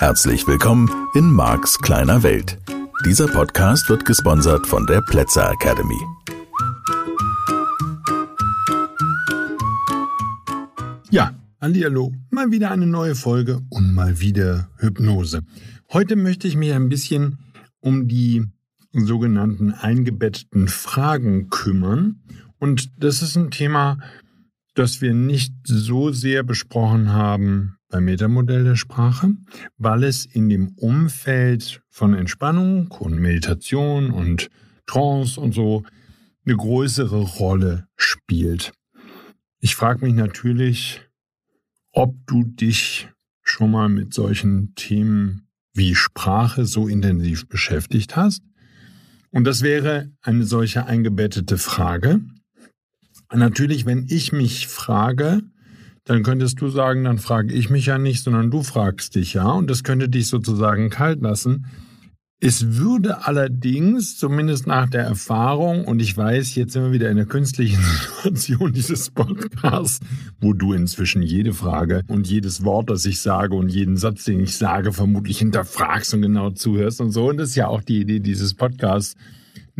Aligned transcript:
Herzlich 0.00 0.46
willkommen 0.46 0.90
in 1.12 1.30
Marks 1.30 1.78
kleiner 1.78 2.22
Welt. 2.22 2.58
Dieser 3.04 3.28
Podcast 3.28 3.90
wird 3.90 4.06
gesponsert 4.06 4.66
von 4.66 4.86
der 4.86 5.02
Plätzer 5.02 5.50
Academy. 5.52 6.00
Ja, 11.10 11.34
hallo, 11.60 12.14
mal 12.30 12.50
wieder 12.50 12.70
eine 12.70 12.86
neue 12.86 13.14
Folge 13.14 13.60
und 13.68 13.92
mal 13.92 14.20
wieder 14.20 14.70
Hypnose. 14.78 15.42
Heute 15.92 16.16
möchte 16.16 16.48
ich 16.48 16.56
mich 16.56 16.72
ein 16.72 16.88
bisschen 16.88 17.36
um 17.80 18.08
die 18.08 18.46
sogenannten 18.94 19.70
eingebetteten 19.70 20.68
Fragen 20.68 21.50
kümmern. 21.50 22.22
Und 22.58 22.90
das 23.04 23.20
ist 23.20 23.36
ein 23.36 23.50
Thema, 23.50 23.98
das 24.74 25.02
wir 25.02 25.12
nicht 25.12 25.52
so 25.64 26.10
sehr 26.10 26.42
besprochen 26.42 27.12
haben 27.12 27.76
beim 27.90 28.04
Metamodell 28.04 28.64
der 28.64 28.76
Sprache, 28.76 29.34
weil 29.76 30.04
es 30.04 30.24
in 30.24 30.48
dem 30.48 30.68
Umfeld 30.76 31.82
von 31.88 32.14
Entspannung 32.14 32.88
und 32.92 33.18
Meditation 33.18 34.10
und 34.10 34.48
Trance 34.86 35.40
und 35.40 35.52
so 35.52 35.82
eine 36.46 36.56
größere 36.56 37.20
Rolle 37.20 37.86
spielt. 37.96 38.72
Ich 39.58 39.76
frage 39.76 40.04
mich 40.04 40.14
natürlich, 40.14 41.02
ob 41.92 42.14
du 42.26 42.44
dich 42.44 43.08
schon 43.42 43.72
mal 43.72 43.88
mit 43.88 44.14
solchen 44.14 44.74
Themen 44.74 45.48
wie 45.74 45.94
Sprache 45.94 46.64
so 46.64 46.88
intensiv 46.88 47.48
beschäftigt 47.48 48.16
hast. 48.16 48.42
Und 49.30 49.44
das 49.44 49.62
wäre 49.62 50.10
eine 50.22 50.44
solche 50.44 50.86
eingebettete 50.86 51.58
Frage. 51.58 52.20
Natürlich, 53.32 53.86
wenn 53.86 54.06
ich 54.08 54.32
mich 54.32 54.66
frage, 54.66 55.42
dann 56.10 56.24
könntest 56.24 56.60
du 56.60 56.68
sagen, 56.68 57.04
dann 57.04 57.18
frage 57.18 57.54
ich 57.54 57.70
mich 57.70 57.86
ja 57.86 57.96
nicht, 57.96 58.24
sondern 58.24 58.50
du 58.50 58.64
fragst 58.64 59.14
dich 59.14 59.34
ja. 59.34 59.48
Und 59.48 59.70
das 59.70 59.84
könnte 59.84 60.08
dich 60.08 60.26
sozusagen 60.26 60.90
kalt 60.90 61.22
lassen. 61.22 61.66
Es 62.40 62.78
würde 62.78 63.28
allerdings, 63.28 64.18
zumindest 64.18 64.66
nach 64.66 64.90
der 64.90 65.04
Erfahrung, 65.04 65.84
und 65.84 66.02
ich 66.02 66.16
weiß, 66.16 66.56
jetzt 66.56 66.72
sind 66.72 66.82
wir 66.82 66.90
wieder 66.90 67.10
in 67.10 67.16
der 67.16 67.26
künstlichen 67.26 67.80
Situation 68.24 68.72
dieses 68.72 69.10
Podcasts, 69.10 70.00
wo 70.40 70.52
du 70.52 70.72
inzwischen 70.72 71.22
jede 71.22 71.52
Frage 71.52 72.02
und 72.08 72.26
jedes 72.26 72.64
Wort, 72.64 72.90
das 72.90 73.04
ich 73.04 73.20
sage 73.20 73.54
und 73.54 73.68
jeden 73.68 73.96
Satz, 73.96 74.24
den 74.24 74.40
ich 74.40 74.56
sage, 74.56 74.92
vermutlich 74.92 75.38
hinterfragst 75.38 76.12
und 76.14 76.22
genau 76.22 76.50
zuhörst 76.50 77.00
und 77.00 77.12
so. 77.12 77.28
Und 77.28 77.36
das 77.36 77.50
ist 77.50 77.54
ja 77.54 77.68
auch 77.68 77.82
die 77.82 78.00
Idee 78.00 78.18
dieses 78.18 78.54
Podcasts 78.54 79.14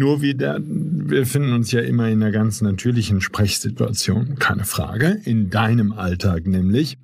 nur 0.01 0.23
wieder, 0.23 0.59
wir 0.65 1.27
finden 1.27 1.53
uns 1.53 1.70
ja 1.70 1.83
immer 1.83 2.09
in 2.09 2.23
einer 2.23 2.33
ganz 2.33 2.62
natürlichen 2.62 3.20
Sprechsituation, 3.20 4.37
keine 4.37 4.65
Frage, 4.65 5.20
in 5.25 5.51
deinem 5.51 5.92
Alltag 5.92 6.47
nämlich. 6.47 6.97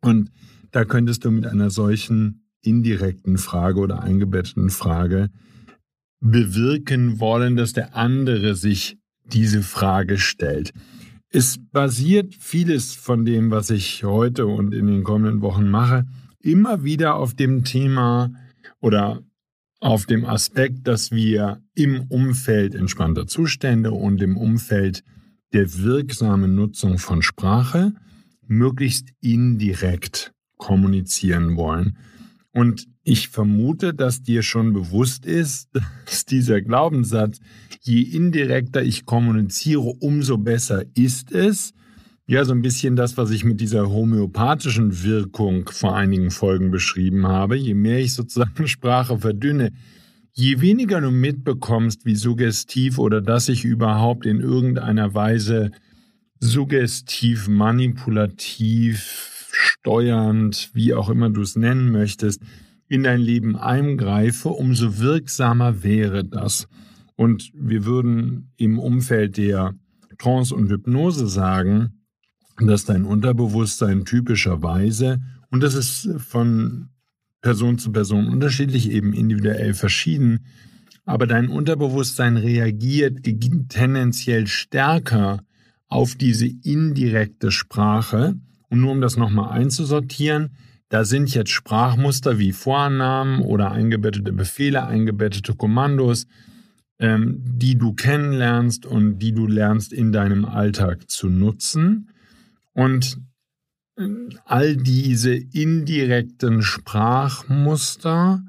Und 0.00 0.30
da 0.70 0.84
könntest 0.84 1.24
du 1.24 1.32
mit 1.32 1.44
einer 1.44 1.70
solchen 1.70 2.46
indirekten 2.62 3.36
Frage 3.36 3.80
oder 3.80 4.02
eingebetteten 4.02 4.70
Frage 4.70 5.28
bewirken 6.20 7.18
wollen, 7.18 7.56
dass 7.56 7.72
der 7.72 7.96
andere 7.96 8.54
sich 8.54 8.96
diese 9.24 9.62
Frage 9.62 10.16
stellt. 10.18 10.72
Es 11.30 11.58
basiert 11.72 12.32
vieles 12.38 12.94
von 12.94 13.24
dem, 13.24 13.50
was 13.50 13.70
ich 13.70 14.04
heute 14.04 14.46
und 14.46 14.72
in 14.72 14.86
den 14.86 15.02
kommenden 15.02 15.40
Wochen 15.40 15.68
mache, 15.68 16.06
immer 16.40 16.84
wieder 16.84 17.16
auf 17.16 17.34
dem 17.34 17.64
Thema 17.64 18.30
oder 18.80 19.20
auf 19.84 20.06
dem 20.06 20.24
Aspekt, 20.24 20.88
dass 20.88 21.10
wir 21.10 21.62
im 21.74 22.06
Umfeld 22.08 22.74
entspannter 22.74 23.26
Zustände 23.26 23.92
und 23.92 24.22
im 24.22 24.38
Umfeld 24.38 25.04
der 25.52 25.76
wirksamen 25.76 26.54
Nutzung 26.54 26.96
von 26.96 27.20
Sprache 27.20 27.92
möglichst 28.46 29.10
indirekt 29.20 30.32
kommunizieren 30.56 31.58
wollen. 31.58 31.98
Und 32.50 32.86
ich 33.02 33.28
vermute, 33.28 33.92
dass 33.92 34.22
dir 34.22 34.42
schon 34.42 34.72
bewusst 34.72 35.26
ist, 35.26 35.68
dass 36.06 36.24
dieser 36.24 36.62
Glaubenssatz, 36.62 37.40
je 37.82 38.00
indirekter 38.00 38.82
ich 38.82 39.04
kommuniziere, 39.04 39.92
umso 40.00 40.38
besser 40.38 40.84
ist 40.94 41.30
es, 41.30 41.74
ja, 42.26 42.44
so 42.44 42.52
ein 42.52 42.62
bisschen 42.62 42.96
das, 42.96 43.18
was 43.18 43.30
ich 43.30 43.44
mit 43.44 43.60
dieser 43.60 43.90
homöopathischen 43.90 45.02
Wirkung 45.02 45.68
vor 45.68 45.94
einigen 45.94 46.30
Folgen 46.30 46.70
beschrieben 46.70 47.26
habe. 47.26 47.56
Je 47.56 47.74
mehr 47.74 48.00
ich 48.00 48.14
sozusagen 48.14 48.66
Sprache 48.66 49.18
verdünne, 49.18 49.72
je 50.32 50.60
weniger 50.60 51.00
du 51.00 51.10
mitbekommst, 51.10 52.06
wie 52.06 52.16
suggestiv 52.16 52.98
oder 52.98 53.20
dass 53.20 53.48
ich 53.48 53.64
überhaupt 53.64 54.24
in 54.24 54.40
irgendeiner 54.40 55.14
Weise 55.14 55.70
suggestiv, 56.40 57.46
manipulativ, 57.48 59.50
steuernd, 59.52 60.70
wie 60.72 60.94
auch 60.94 61.10
immer 61.10 61.30
du 61.30 61.42
es 61.42 61.56
nennen 61.56 61.92
möchtest, 61.92 62.40
in 62.88 63.02
dein 63.02 63.20
Leben 63.20 63.56
eingreife, 63.56 64.48
umso 64.48 64.98
wirksamer 64.98 65.82
wäre 65.82 66.24
das. 66.24 66.68
Und 67.16 67.50
wir 67.54 67.84
würden 67.84 68.50
im 68.56 68.78
Umfeld 68.78 69.36
der 69.36 69.74
Trance 70.18 70.54
und 70.54 70.70
Hypnose 70.70 71.28
sagen, 71.28 72.03
dass 72.60 72.84
dein 72.84 73.04
Unterbewusstsein 73.04 74.04
typischerweise, 74.04 75.20
und 75.50 75.62
das 75.62 75.74
ist 75.74 76.08
von 76.18 76.88
Person 77.40 77.78
zu 77.78 77.92
Person 77.92 78.28
unterschiedlich, 78.28 78.90
eben 78.90 79.12
individuell 79.12 79.74
verschieden, 79.74 80.46
aber 81.04 81.26
dein 81.26 81.48
Unterbewusstsein 81.48 82.36
reagiert 82.36 83.18
tendenziell 83.68 84.46
stärker 84.46 85.44
auf 85.88 86.14
diese 86.14 86.46
indirekte 86.46 87.50
Sprache. 87.50 88.34
Und 88.70 88.80
nur 88.80 88.92
um 88.92 89.00
das 89.00 89.16
nochmal 89.16 89.52
einzusortieren, 89.52 90.56
da 90.88 91.04
sind 91.04 91.34
jetzt 91.34 91.50
Sprachmuster 91.50 92.38
wie 92.38 92.52
Vorannahmen 92.52 93.42
oder 93.42 93.70
eingebettete 93.72 94.32
Befehle, 94.32 94.86
eingebettete 94.86 95.54
Kommandos, 95.54 96.26
ähm, 96.98 97.42
die 97.44 97.76
du 97.76 97.92
kennenlernst 97.92 98.86
und 98.86 99.18
die 99.18 99.32
du 99.32 99.46
lernst 99.46 99.92
in 99.92 100.12
deinem 100.12 100.44
Alltag 100.44 101.10
zu 101.10 101.28
nutzen. 101.28 102.10
Und 102.74 103.18
all 104.44 104.76
diese 104.76 105.34
indirekten 105.34 106.62
Sprachmuster 106.62 108.44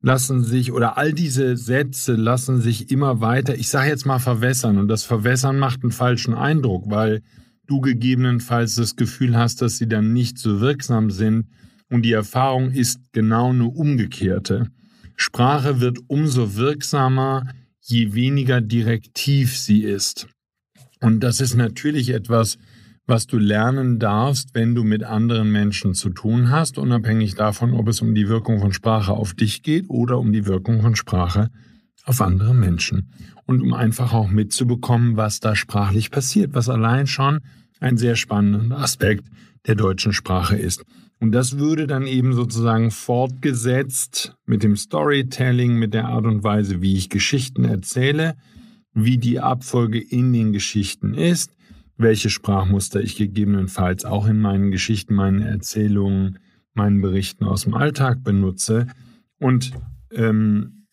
lassen 0.00 0.44
sich 0.44 0.72
oder 0.72 0.96
all 0.96 1.12
diese 1.12 1.56
Sätze 1.56 2.14
lassen 2.14 2.60
sich 2.60 2.90
immer 2.90 3.20
weiter, 3.20 3.56
ich 3.56 3.68
sage 3.68 3.88
jetzt 3.88 4.06
mal 4.06 4.20
verwässern 4.20 4.78
und 4.78 4.86
das 4.86 5.02
Verwässern 5.02 5.58
macht 5.58 5.82
einen 5.82 5.90
falschen 5.90 6.34
Eindruck, 6.34 6.88
weil 6.88 7.22
du 7.66 7.80
gegebenenfalls 7.80 8.76
das 8.76 8.94
Gefühl 8.94 9.36
hast, 9.36 9.62
dass 9.62 9.78
sie 9.78 9.88
dann 9.88 10.12
nicht 10.12 10.38
so 10.38 10.60
wirksam 10.60 11.10
sind 11.10 11.48
und 11.90 12.02
die 12.02 12.12
Erfahrung 12.12 12.70
ist 12.70 13.00
genau 13.12 13.50
eine 13.50 13.66
umgekehrte. 13.66 14.70
Sprache 15.16 15.80
wird 15.80 15.98
umso 16.06 16.54
wirksamer, 16.54 17.48
je 17.80 18.14
weniger 18.14 18.60
direktiv 18.60 19.58
sie 19.58 19.82
ist. 19.82 20.28
Und 21.00 21.20
das 21.20 21.40
ist 21.40 21.54
natürlich 21.54 22.10
etwas, 22.10 22.58
was 23.06 23.26
du 23.26 23.38
lernen 23.38 23.98
darfst, 23.98 24.54
wenn 24.54 24.74
du 24.74 24.82
mit 24.82 25.04
anderen 25.04 25.52
Menschen 25.52 25.94
zu 25.94 26.10
tun 26.10 26.50
hast, 26.50 26.76
unabhängig 26.76 27.36
davon, 27.36 27.72
ob 27.72 27.88
es 27.88 28.00
um 28.00 28.14
die 28.14 28.28
Wirkung 28.28 28.60
von 28.60 28.72
Sprache 28.72 29.12
auf 29.12 29.34
dich 29.34 29.62
geht 29.62 29.88
oder 29.88 30.18
um 30.18 30.32
die 30.32 30.46
Wirkung 30.46 30.82
von 30.82 30.96
Sprache 30.96 31.50
auf 32.04 32.20
andere 32.20 32.54
Menschen. 32.54 33.10
Und 33.44 33.62
um 33.62 33.74
einfach 33.74 34.12
auch 34.12 34.28
mitzubekommen, 34.28 35.16
was 35.16 35.38
da 35.38 35.54
sprachlich 35.54 36.10
passiert, 36.10 36.54
was 36.54 36.68
allein 36.68 37.06
schon 37.06 37.40
ein 37.78 37.96
sehr 37.96 38.16
spannender 38.16 38.78
Aspekt 38.78 39.28
der 39.66 39.76
deutschen 39.76 40.12
Sprache 40.12 40.56
ist. 40.56 40.82
Und 41.20 41.32
das 41.32 41.58
würde 41.58 41.86
dann 41.86 42.06
eben 42.06 42.32
sozusagen 42.34 42.90
fortgesetzt 42.90 44.34
mit 44.46 44.62
dem 44.62 44.76
Storytelling, 44.76 45.78
mit 45.78 45.94
der 45.94 46.06
Art 46.06 46.26
und 46.26 46.42
Weise, 46.42 46.82
wie 46.82 46.96
ich 46.96 47.08
Geschichten 47.08 47.64
erzähle, 47.64 48.34
wie 48.92 49.18
die 49.18 49.40
Abfolge 49.40 50.00
in 50.00 50.32
den 50.32 50.52
Geschichten 50.52 51.14
ist, 51.14 51.55
welche 51.96 52.30
Sprachmuster 52.30 53.00
ich 53.00 53.16
gegebenenfalls 53.16 54.04
auch 54.04 54.26
in 54.26 54.38
meinen 54.38 54.70
Geschichten, 54.70 55.14
meinen 55.14 55.42
Erzählungen, 55.42 56.38
meinen 56.74 57.00
Berichten 57.00 57.44
aus 57.44 57.62
dem 57.62 57.74
Alltag 57.74 58.22
benutze. 58.22 58.86
Und 59.38 59.72
ähm, 60.12 60.86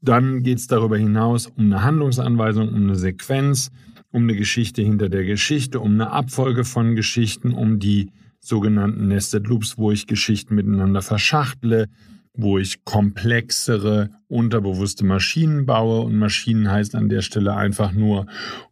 dann 0.00 0.42
geht 0.42 0.58
es 0.58 0.66
darüber 0.66 0.96
hinaus 0.96 1.46
um 1.46 1.64
eine 1.64 1.82
Handlungsanweisung, 1.82 2.68
um 2.68 2.82
eine 2.84 2.96
Sequenz, 2.96 3.70
um 4.10 4.22
eine 4.22 4.36
Geschichte 4.36 4.82
hinter 4.82 5.08
der 5.08 5.24
Geschichte, 5.24 5.80
um 5.80 5.92
eine 5.92 6.10
Abfolge 6.10 6.64
von 6.64 6.94
Geschichten, 6.94 7.52
um 7.52 7.78
die 7.78 8.10
sogenannten 8.40 9.08
Nested 9.08 9.46
Loops, 9.46 9.76
wo 9.76 9.90
ich 9.90 10.06
Geschichten 10.06 10.54
miteinander 10.54 11.02
verschachtle, 11.02 11.88
wo 12.36 12.58
ich 12.58 12.84
komplexere, 12.84 14.10
unterbewusste 14.28 15.04
Maschinen 15.04 15.66
baue. 15.66 16.02
Und 16.02 16.16
Maschinen 16.18 16.70
heißt 16.70 16.94
an 16.94 17.08
der 17.08 17.22
Stelle 17.22 17.54
einfach 17.54 17.92
nur 17.92 18.26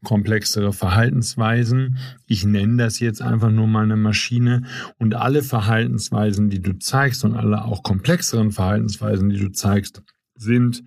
komplexere 0.05 0.73
Verhaltensweisen. 0.73 1.99
Ich 2.27 2.45
nenne 2.45 2.77
das 2.77 3.01
jetzt 3.01 3.23
einfach 3.23 3.51
nur 3.51 3.67
mal 3.67 3.85
eine 3.85 3.97
Maschine. 3.97 4.63
Und 4.99 5.15
alle 5.15 5.43
Verhaltensweisen, 5.43 6.51
die 6.51 6.61
du 6.61 6.79
zeigst 6.79 7.25
und 7.25 7.35
alle 7.35 7.65
auch 7.65 7.83
komplexeren 7.83 8.51
Verhaltensweisen, 8.51 9.31
die 9.31 9.39
du 9.39 9.51
zeigst, 9.51 10.03
sind 10.35 10.85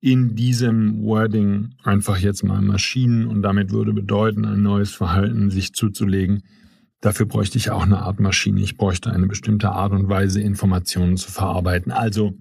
in 0.00 0.34
diesem 0.36 1.02
Wording 1.02 1.74
einfach 1.82 2.18
jetzt 2.18 2.44
mal 2.44 2.62
Maschinen. 2.62 3.26
Und 3.26 3.42
damit 3.42 3.72
würde 3.72 3.92
bedeuten, 3.92 4.44
ein 4.44 4.62
neues 4.62 4.92
Verhalten 4.92 5.50
sich 5.50 5.72
zuzulegen, 5.72 6.42
Dafür 7.00 7.26
bräuchte 7.26 7.58
ich 7.58 7.70
auch 7.70 7.82
eine 7.82 7.98
Art 7.98 8.20
Maschine. 8.20 8.60
Ich 8.60 8.76
bräuchte 8.76 9.10
eine 9.12 9.26
bestimmte 9.26 9.70
Art 9.70 9.92
und 9.92 10.08
Weise, 10.08 10.40
Informationen 10.40 11.16
zu 11.16 11.30
verarbeiten. 11.30 11.92
Also, 11.92 12.34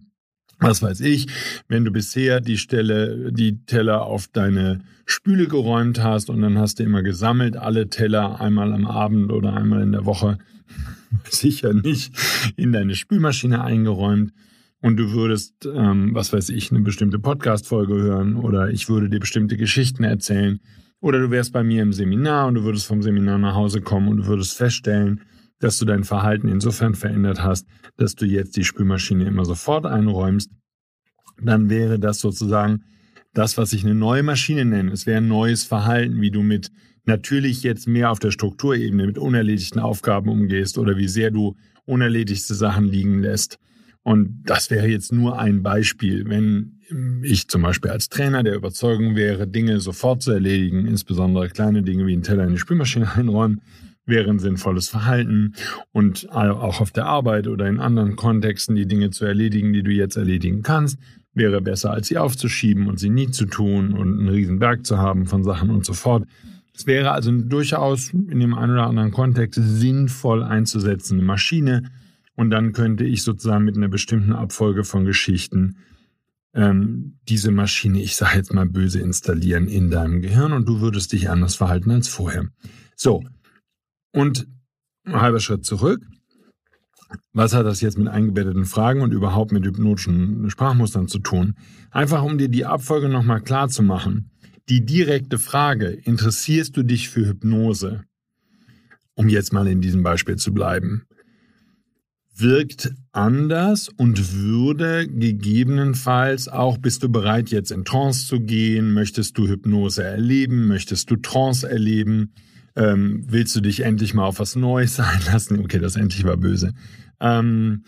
was 0.60 0.82
weiß 0.82 1.02
ich, 1.02 1.28
wenn 1.68 1.84
du 1.84 1.92
bisher 1.92 2.40
die 2.40 2.58
Stelle, 2.58 3.32
die 3.34 3.66
Teller 3.66 4.06
auf 4.06 4.28
deine 4.28 4.82
Spüle 5.06 5.48
geräumt 5.48 6.02
hast 6.02 6.30
und 6.30 6.42
dann 6.42 6.58
hast 6.58 6.80
du 6.80 6.84
immer 6.84 7.04
gesammelt, 7.04 7.58
alle 7.58 7.90
Teller 7.90 8.40
einmal 8.40 8.74
am 8.74 8.88
Abend 8.88 9.32
oder 9.32 9.54
einmal 9.54 9.82
in 9.82 9.92
der 9.92 10.06
Woche, 10.06 10.38
sicher 11.30 11.74
nicht, 11.74 12.14
in 12.56 12.72
deine 12.72 12.96
Spülmaschine 12.96 13.64
eingeräumt 13.64 14.32
und 14.82 14.98
du 14.98 15.12
würdest, 15.12 15.68
ähm, 15.72 16.12
was 16.14 16.32
weiß 16.32 16.50
ich, 16.50 16.72
eine 16.72 16.82
bestimmte 16.82 17.20
Podcast-Folge 17.20 17.96
hören 17.96 18.36
oder 18.36 18.70
ich 18.70 18.88
würde 18.88 19.10
dir 19.10 19.20
bestimmte 19.20 19.58
Geschichten 19.58 20.04
erzählen 20.04 20.60
oder 21.06 21.20
du 21.20 21.30
wärst 21.30 21.54
bei 21.54 21.64
mir 21.64 21.84
im 21.84 21.94
Seminar 21.94 22.48
und 22.48 22.56
du 22.56 22.64
würdest 22.64 22.88
vom 22.88 23.04
Seminar 23.04 23.38
nach 23.38 23.54
Hause 23.54 23.80
kommen 23.80 24.08
und 24.08 24.18
du 24.18 24.26
würdest 24.26 24.58
feststellen, 24.58 25.22
dass 25.60 25.78
du 25.78 25.86
dein 25.86 26.04
Verhalten 26.04 26.48
insofern 26.48 26.96
verändert 26.96 27.44
hast, 27.44 27.68
dass 27.96 28.16
du 28.16 28.26
jetzt 28.26 28.58
die 28.58 28.64
Spülmaschine 28.64 29.26
immer 29.26 29.46
sofort 29.46 29.86
einräumst, 29.86 30.50
dann 31.40 31.70
wäre 31.70 32.00
das 32.00 32.22
sozusagen 32.22 32.86
das, 33.36 33.56
was 33.56 33.72
ich 33.74 33.86
eine 33.86 33.94
neue 33.94 34.24
Maschine 34.24 34.66
nenne. 34.66 34.92
Es 34.94 35.06
wäre 35.06 35.18
ein 35.18 35.28
neues 35.28 35.64
Verhalten, 35.64 36.22
wie 36.22 36.32
du 36.32 36.42
mit 36.42 36.72
natürlich 37.04 37.62
jetzt 37.62 37.88
mehr 37.88 38.10
auf 38.10 38.18
der 38.18 38.32
Strukturebene 38.32 39.06
mit 39.06 39.20
unerledigten 39.20 39.80
Aufgaben 39.80 40.28
umgehst 40.28 40.80
oder 40.80 40.98
wie 40.98 41.08
sehr 41.08 41.30
du 41.30 41.56
unerledigte 41.86 42.56
Sachen 42.56 42.86
liegen 42.86 43.20
lässt. 43.20 43.60
Und 44.06 44.44
das 44.46 44.70
wäre 44.70 44.88
jetzt 44.88 45.12
nur 45.12 45.40
ein 45.40 45.64
Beispiel. 45.64 46.30
Wenn 46.30 46.80
ich 47.24 47.48
zum 47.48 47.64
Beispiel 47.64 47.90
als 47.90 48.08
Trainer 48.08 48.44
der 48.44 48.54
Überzeugung 48.54 49.16
wäre, 49.16 49.48
Dinge 49.48 49.80
sofort 49.80 50.22
zu 50.22 50.32
erledigen, 50.32 50.86
insbesondere 50.86 51.50
kleine 51.50 51.82
Dinge 51.82 52.06
wie 52.06 52.14
einen 52.14 52.22
Teller 52.22 52.44
in 52.44 52.52
die 52.52 52.60
Spülmaschine 52.60 53.12
einräumen, 53.16 53.62
wäre 54.06 54.30
ein 54.30 54.38
sinnvolles 54.38 54.90
Verhalten 54.90 55.56
und 55.92 56.30
auch 56.30 56.82
auf 56.82 56.92
der 56.92 57.08
Arbeit 57.08 57.48
oder 57.48 57.68
in 57.68 57.80
anderen 57.80 58.16
Kontexten 58.16 58.76
die 58.76 58.86
Dinge 58.86 59.10
zu 59.10 59.26
erledigen, 59.26 59.74
die 59.74 59.82
du 59.82 59.90
jetzt 59.90 60.18
erledigen 60.18 60.62
kannst, 60.62 61.00
wäre 61.34 61.60
besser, 61.60 61.90
als 61.90 62.08
sie 62.08 62.20
aufzuschieben 62.20 62.86
und 62.86 63.00
sie 63.00 63.10
nie 63.10 63.32
zu 63.32 63.48
tun 63.48 63.94
und 63.94 64.20
einen 64.20 64.30
riesen 64.30 64.60
Berg 64.60 64.86
zu 64.86 65.00
haben 65.00 65.26
von 65.26 65.44
Sachen 65.44 65.72
und 65.72 65.84
so 65.84 65.94
fort. 65.94 66.28
Es 66.76 66.86
wäre 66.86 67.10
also 67.10 67.32
durchaus 67.32 68.12
in 68.12 68.40
dem 68.40 68.54
einen 68.54 68.74
oder 68.74 68.86
anderen 68.86 69.10
Kontext 69.10 69.60
sinnvoll 69.60 70.44
einzusetzen, 70.44 71.16
eine 71.18 71.26
Maschine, 71.26 71.90
und 72.36 72.50
dann 72.50 72.74
könnte 72.74 73.06
ich 73.06 73.24
sozusagen 73.24 73.66
mit 73.66 73.78
einer 73.78 73.88
bestimmten 73.88 74.34
Abfolge 74.34 74.84
von 74.84 75.06
Geschichten 75.06 75.78
ähm, 76.54 77.18
diese 77.28 77.52
Maschine, 77.52 78.02
ich 78.02 78.16
sage 78.16 78.38
jetzt 78.38 78.54
mal 78.54 78.66
böse, 78.66 79.00
installieren 79.00 79.68
in 79.68 79.90
deinem 79.90 80.22
Gehirn 80.22 80.54
und 80.54 80.68
du 80.68 80.82
würdest 80.82 81.12
dich 81.14 81.30
anders 81.30 81.56
verhalten 81.56 81.92
als 81.92 82.08
vorher. 82.08 82.48
So, 82.96 83.24
und 84.12 84.48
ein 85.06 85.22
halber 85.22 85.40
Schritt 85.40 85.66
zurück. 85.66 86.02
Was 87.34 87.54
hat 87.54 87.66
das 87.66 87.82
jetzt 87.82 87.98
mit 87.98 88.08
eingebetteten 88.08 88.66
Fragen 88.66 89.02
und 89.02 89.12
überhaupt 89.12 89.52
mit 89.52 89.66
hypnotischen 89.66 90.50
Sprachmustern 90.50 91.08
zu 91.08 91.20
tun? 91.20 91.56
Einfach 91.92 92.24
um 92.24 92.38
dir 92.38 92.50
die 92.50 92.66
Abfolge 92.66 93.10
nochmal 93.10 93.42
klar 93.42 93.70
zu 93.70 93.84
machen. 93.84 94.32
Die 94.68 94.86
direkte 94.86 95.38
Frage, 95.38 95.88
interessierst 95.90 96.76
du 96.76 96.84
dich 96.84 97.10
für 97.10 97.28
Hypnose? 97.28 98.04
Um 99.14 99.30
jetzt 99.30 99.54
mal 99.54 99.68
in 99.68 99.82
diesem 99.82 100.04
Beispiel 100.04 100.38
zu 100.38 100.54
bleiben 100.54 101.06
wirkt 102.38 102.94
anders 103.12 103.90
und 103.98 104.34
würde 104.34 105.08
gegebenenfalls 105.08 106.48
auch, 106.48 106.78
bist 106.78 107.04
du 107.04 107.10
bereit 107.10 107.50
jetzt 107.50 107.72
in 107.72 107.86
Trance 107.86 108.28
zu 108.28 108.42
gehen, 108.42 108.94
möchtest 108.94 109.38
du 109.38 109.48
Hypnose 109.48 110.04
erleben, 110.04 110.68
möchtest 110.68 111.10
du 111.10 111.16
Trance 111.16 111.70
erleben, 111.70 112.34
ähm, 112.76 113.24
willst 113.28 113.56
du 113.56 113.62
dich 113.62 113.82
endlich 113.82 114.14
mal 114.14 114.26
auf 114.26 114.40
was 114.40 114.56
Neues 114.56 115.00
einlassen? 115.00 115.60
Okay, 115.60 115.80
das 115.80 115.96
endlich 115.96 116.26
war 116.26 116.38
böse. 116.38 116.74
Ähm, 117.20 117.84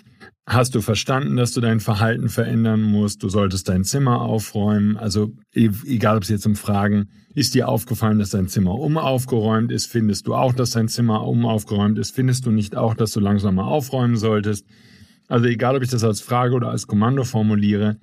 Hast 0.45 0.75
du 0.75 0.81
verstanden, 0.81 1.35
dass 1.35 1.51
du 1.51 1.59
dein 1.59 1.81
Verhalten 1.81 2.29
verändern 2.29 2.81
musst? 2.81 3.21
Du 3.21 3.27
solltest 3.27 3.67
dein 3.67 3.83
Zimmer 3.83 4.21
aufräumen. 4.21 4.95
Also 4.95 5.33
e-, 5.53 5.69
egal, 5.85 6.15
ob 6.15 6.23
es 6.23 6.29
jetzt 6.29 6.45
um 6.45 6.55
Fragen, 6.55 7.09
ist 7.33 7.53
dir 7.53 7.67
aufgefallen, 7.67 8.17
dass 8.17 8.29
dein 8.29 8.47
Zimmer 8.47 8.75
umaufgeräumt 8.75 9.71
ist? 9.71 9.87
Findest 9.87 10.25
du 10.25 10.35
auch, 10.35 10.53
dass 10.53 10.71
dein 10.71 10.87
Zimmer 10.87 11.27
umaufgeräumt 11.27 11.99
ist? 11.99 12.15
Findest 12.15 12.45
du 12.45 12.51
nicht 12.51 12.77
auch, 12.77 12.93
dass 12.93 13.11
du 13.11 13.19
langsam 13.19 13.55
mal 13.55 13.65
aufräumen 13.65 14.15
solltest? 14.15 14.65
Also 15.27 15.47
egal, 15.47 15.75
ob 15.75 15.83
ich 15.83 15.89
das 15.89 16.05
als 16.05 16.21
Frage 16.21 16.55
oder 16.55 16.69
als 16.69 16.87
Kommando 16.87 17.25
formuliere, 17.25 17.97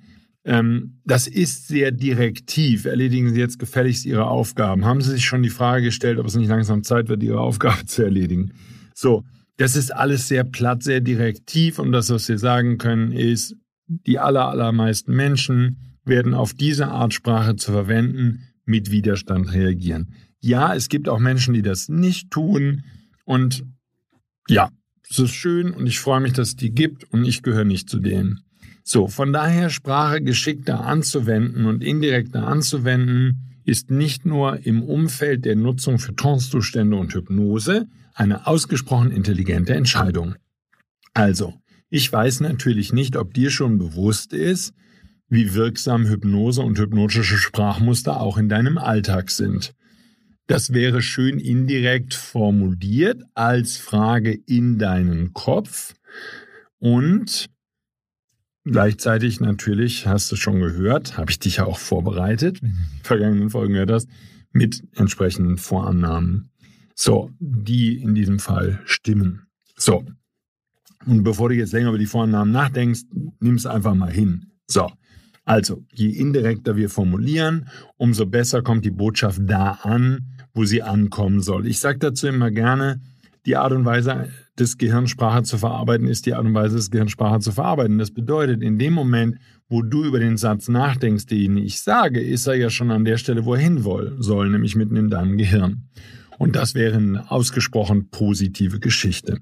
ähm, 0.45 0.99
das 1.03 1.25
ist 1.25 1.67
sehr 1.67 1.91
direktiv. 1.91 2.85
Erledigen 2.85 3.33
Sie 3.33 3.39
jetzt 3.39 3.57
gefälligst 3.57 4.05
Ihre 4.05 4.27
Aufgaben. 4.27 4.85
Haben 4.85 5.01
Sie 5.01 5.11
sich 5.11 5.25
schon 5.25 5.41
die 5.41 5.49
Frage 5.49 5.85
gestellt, 5.85 6.19
ob 6.19 6.27
es 6.27 6.35
nicht 6.35 6.49
langsam 6.49 6.83
Zeit 6.83 7.09
wird, 7.09 7.23
Ihre 7.23 7.39
Aufgabe 7.39 7.85
zu 7.87 8.03
erledigen? 8.03 8.53
So, 8.93 9.23
das 9.57 9.75
ist 9.75 9.93
alles 9.93 10.27
sehr 10.27 10.43
platt, 10.43 10.83
sehr 10.83 11.01
direktiv 11.01 11.79
und 11.79 11.91
das, 11.91 12.09
was 12.09 12.27
wir 12.27 12.37
sagen 12.37 12.77
können, 12.77 13.11
ist, 13.11 13.55
die 13.87 14.19
aller, 14.19 14.47
allermeisten 14.47 15.15
Menschen 15.15 15.97
werden 16.03 16.33
auf 16.33 16.53
diese 16.53 16.87
Art 16.87 17.13
Sprache 17.13 17.55
zu 17.55 17.71
verwenden 17.71 18.41
mit 18.65 18.91
Widerstand 18.91 19.51
reagieren. 19.53 20.13
Ja, 20.39 20.75
es 20.75 20.89
gibt 20.89 21.09
auch 21.09 21.19
Menschen, 21.19 21.53
die 21.53 21.61
das 21.61 21.89
nicht 21.89 22.31
tun 22.31 22.83
und 23.25 23.63
ja, 24.47 24.69
es 25.09 25.19
ist 25.19 25.31
schön 25.31 25.71
und 25.71 25.87
ich 25.87 25.99
freue 25.99 26.19
mich, 26.19 26.33
dass 26.33 26.49
es 26.49 26.55
die 26.55 26.71
gibt 26.71 27.03
und 27.11 27.25
ich 27.25 27.41
gehöre 27.41 27.65
nicht 27.65 27.89
zu 27.89 27.99
denen. 27.99 28.41
So, 28.83 29.07
von 29.07 29.33
daher 29.33 29.69
Sprache 29.69 30.21
geschickter 30.21 30.81
anzuwenden 30.81 31.65
und 31.65 31.83
indirekter 31.83 32.47
anzuwenden, 32.47 33.54
ist 33.65 33.91
nicht 33.91 34.25
nur 34.25 34.65
im 34.65 34.83
Umfeld 34.83 35.45
der 35.45 35.55
Nutzung 35.55 35.99
für 35.99 36.15
Trancezustände 36.15 36.95
und 36.95 37.13
Hypnose, 37.13 37.87
eine 38.13 38.47
ausgesprochen 38.47 39.11
intelligente 39.11 39.73
Entscheidung. 39.73 40.35
Also, 41.13 41.53
ich 41.89 42.11
weiß 42.11 42.41
natürlich 42.41 42.93
nicht, 42.93 43.15
ob 43.17 43.33
dir 43.33 43.49
schon 43.49 43.77
bewusst 43.77 44.33
ist, 44.33 44.73
wie 45.27 45.53
wirksam 45.53 46.07
Hypnose 46.07 46.61
und 46.61 46.77
hypnotische 46.77 47.37
Sprachmuster 47.37 48.21
auch 48.21 48.37
in 48.37 48.49
deinem 48.49 48.77
Alltag 48.77 49.31
sind. 49.31 49.73
Das 50.47 50.73
wäre 50.73 51.01
schön 51.01 51.39
indirekt 51.39 52.13
formuliert 52.13 53.23
als 53.33 53.77
Frage 53.77 54.37
in 54.45 54.77
deinen 54.77 55.33
Kopf 55.33 55.95
und 56.77 57.47
gleichzeitig 58.65 59.39
natürlich, 59.39 60.07
hast 60.07 60.31
du 60.31 60.35
schon 60.35 60.59
gehört, 60.59 61.17
habe 61.17 61.31
ich 61.31 61.39
dich 61.39 61.57
ja 61.57 61.65
auch 61.65 61.79
vorbereitet, 61.79 62.61
wenn 62.61 62.71
du 62.71 63.03
vergangenen 63.03 63.49
Folgen 63.49 63.73
gehört 63.73 63.91
hast, 63.91 64.09
mit 64.51 64.83
entsprechenden 64.95 65.57
Vorannahmen. 65.57 66.49
So, 66.95 67.31
die 67.39 68.01
in 68.01 68.15
diesem 68.15 68.39
Fall 68.39 68.79
stimmen. 68.85 69.47
So. 69.77 70.05
Und 71.05 71.23
bevor 71.23 71.49
du 71.49 71.55
jetzt 71.55 71.73
länger 71.73 71.89
über 71.89 71.97
die 71.97 72.05
Vornamen 72.05 72.51
nachdenkst, 72.51 73.03
nimm 73.39 73.55
es 73.55 73.65
einfach 73.65 73.93
mal 73.93 74.11
hin. 74.11 74.51
So. 74.67 74.91
Also, 75.43 75.85
je 75.91 76.09
indirekter 76.09 76.75
wir 76.75 76.89
formulieren, 76.89 77.69
umso 77.97 78.25
besser 78.25 78.63
kommt 78.63 78.83
die 78.83 78.91
Botschaft 78.91 79.41
da 79.43 79.71
an, 79.83 80.37
wo 80.55 80.65
sie 80.65 80.81
ankommen 80.81 81.41
soll. 81.41 81.67
Ich 81.67 81.79
sage 81.79 81.99
dazu 81.99 82.27
immer 82.27 82.49
gerne, 82.49 83.01
die 83.45 83.55
Art 83.55 83.71
und 83.73 83.85
Weise 83.85 84.29
des 84.59 84.77
Gehirnsprache 84.77 85.43
zu 85.43 85.57
verarbeiten, 85.57 86.07
ist 86.07 86.25
die 86.25 86.33
Art 86.33 86.45
und 86.45 86.53
Weise 86.53 86.77
des 86.77 86.91
Gehirnsprache 86.91 87.39
zu 87.39 87.51
verarbeiten. 87.51 87.97
Das 87.97 88.11
bedeutet, 88.11 88.61
in 88.61 88.79
dem 88.79 88.93
Moment, 88.93 89.37
wo 89.67 89.81
du 89.81 90.03
über 90.05 90.19
den 90.19 90.37
Satz 90.37 90.67
nachdenkst, 90.67 91.25
den 91.25 91.57
ich 91.57 91.81
sage, 91.81 92.21
ist 92.21 92.47
er 92.47 92.55
ja 92.55 92.69
schon 92.69 92.91
an 92.91 93.05
der 93.05 93.17
Stelle, 93.17 93.45
wo 93.45 93.55
er 93.55 93.61
hin 93.61 93.81
soll, 93.81 94.49
nämlich 94.49 94.75
mitten 94.75 94.95
in 94.95 95.09
deinem 95.09 95.37
Gehirn. 95.37 95.89
Und 96.37 96.55
das 96.55 96.75
wäre 96.75 96.97
eine 96.97 97.31
ausgesprochen 97.31 98.09
positive 98.09 98.79
Geschichte. 98.79 99.39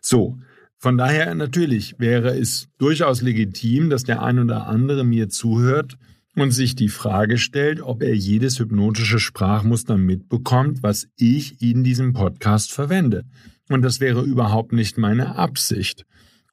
So, 0.00 0.38
von 0.78 0.98
daher 0.98 1.34
natürlich 1.34 1.94
wäre 1.98 2.36
es 2.36 2.68
durchaus 2.78 3.22
legitim, 3.22 3.88
dass 3.88 4.02
der 4.02 4.22
ein 4.22 4.40
oder 4.40 4.66
andere 4.66 5.04
mir 5.04 5.28
zuhört 5.28 5.96
und 6.34 6.50
sich 6.50 6.74
die 6.74 6.88
Frage 6.88 7.38
stellt, 7.38 7.80
ob 7.80 8.02
er 8.02 8.14
jedes 8.14 8.58
hypnotische 8.58 9.18
Sprachmuster 9.18 9.96
mitbekommt, 9.96 10.82
was 10.82 11.06
ich 11.16 11.62
in 11.62 11.84
diesem 11.84 12.14
Podcast 12.14 12.72
verwende. 12.72 13.24
Und 13.68 13.82
das 13.82 14.00
wäre 14.00 14.22
überhaupt 14.22 14.72
nicht 14.72 14.98
meine 14.98 15.36
Absicht. 15.36 16.04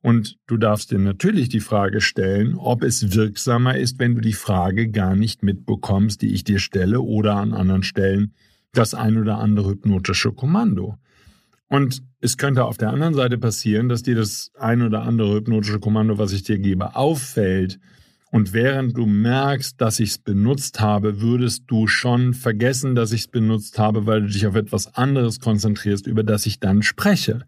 Und 0.01 0.37
du 0.47 0.57
darfst 0.57 0.91
dir 0.91 0.99
natürlich 0.99 1.49
die 1.49 1.59
Frage 1.59 1.99
stellen, 1.99 2.55
ob 2.55 2.83
es 2.83 3.13
wirksamer 3.13 3.77
ist, 3.77 3.99
wenn 3.99 4.15
du 4.15 4.21
die 4.21 4.33
Frage 4.33 4.89
gar 4.89 5.15
nicht 5.15 5.43
mitbekommst, 5.43 6.21
die 6.21 6.33
ich 6.33 6.45
dir 6.45 6.59
stelle 6.59 7.01
oder 7.01 7.35
an 7.35 7.53
anderen 7.53 7.83
Stellen 7.83 8.33
das 8.71 8.93
ein 8.93 9.17
oder 9.17 9.39
andere 9.39 9.71
hypnotische 9.71 10.31
Kommando. 10.31 10.95
Und 11.67 12.01
es 12.21 12.37
könnte 12.37 12.65
auf 12.65 12.77
der 12.77 12.89
anderen 12.89 13.13
Seite 13.13 13.37
passieren, 13.37 13.89
dass 13.89 14.01
dir 14.01 14.15
das 14.15 14.51
ein 14.57 14.81
oder 14.81 15.03
andere 15.03 15.35
hypnotische 15.35 15.79
Kommando, 15.79 16.17
was 16.17 16.31
ich 16.31 16.43
dir 16.43 16.59
gebe, 16.59 16.95
auffällt. 16.95 17.79
Und 18.31 18.53
während 18.53 18.95
du 18.95 19.05
merkst, 19.07 19.81
dass 19.81 19.99
ich 19.99 20.11
es 20.11 20.17
benutzt 20.19 20.79
habe, 20.79 21.21
würdest 21.21 21.63
du 21.67 21.87
schon 21.87 22.33
vergessen, 22.33 22.93
dass 22.93 23.11
ich 23.11 23.21
es 23.21 23.27
benutzt 23.27 23.79
habe, 23.79 24.05
weil 24.05 24.21
du 24.21 24.27
dich 24.27 24.45
auf 24.45 24.55
etwas 24.55 24.93
anderes 24.95 25.39
konzentrierst, 25.39 26.05
über 26.05 26.23
das 26.23 26.45
ich 26.45 26.59
dann 26.59 26.83
spreche. 26.83 27.41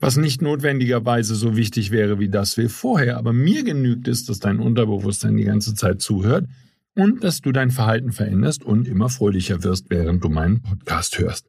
Was 0.00 0.16
nicht 0.16 0.40
notwendigerweise 0.40 1.34
so 1.34 1.56
wichtig 1.56 1.90
wäre 1.90 2.18
wie 2.18 2.28
das 2.28 2.56
wir 2.56 2.70
vorher. 2.70 3.18
Aber 3.18 3.32
mir 3.32 3.64
genügt 3.64 4.08
es, 4.08 4.24
dass 4.24 4.38
dein 4.38 4.60
Unterbewusstsein 4.60 5.36
die 5.36 5.44
ganze 5.44 5.74
Zeit 5.74 6.00
zuhört 6.00 6.46
und 6.94 7.22
dass 7.22 7.42
du 7.42 7.52
dein 7.52 7.70
Verhalten 7.70 8.12
veränderst 8.12 8.64
und 8.64 8.88
immer 8.88 9.08
fröhlicher 9.08 9.62
wirst, 9.62 9.90
während 9.90 10.24
du 10.24 10.30
meinen 10.30 10.62
Podcast 10.62 11.18
hörst. 11.18 11.48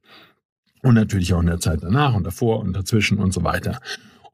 Und 0.81 0.95
natürlich 0.95 1.33
auch 1.33 1.41
in 1.41 1.47
der 1.47 1.59
Zeit 1.59 1.81
danach 1.81 2.13
und 2.13 2.23
davor 2.23 2.59
und 2.59 2.73
dazwischen 2.73 3.19
und 3.19 3.33
so 3.33 3.43
weiter. 3.43 3.79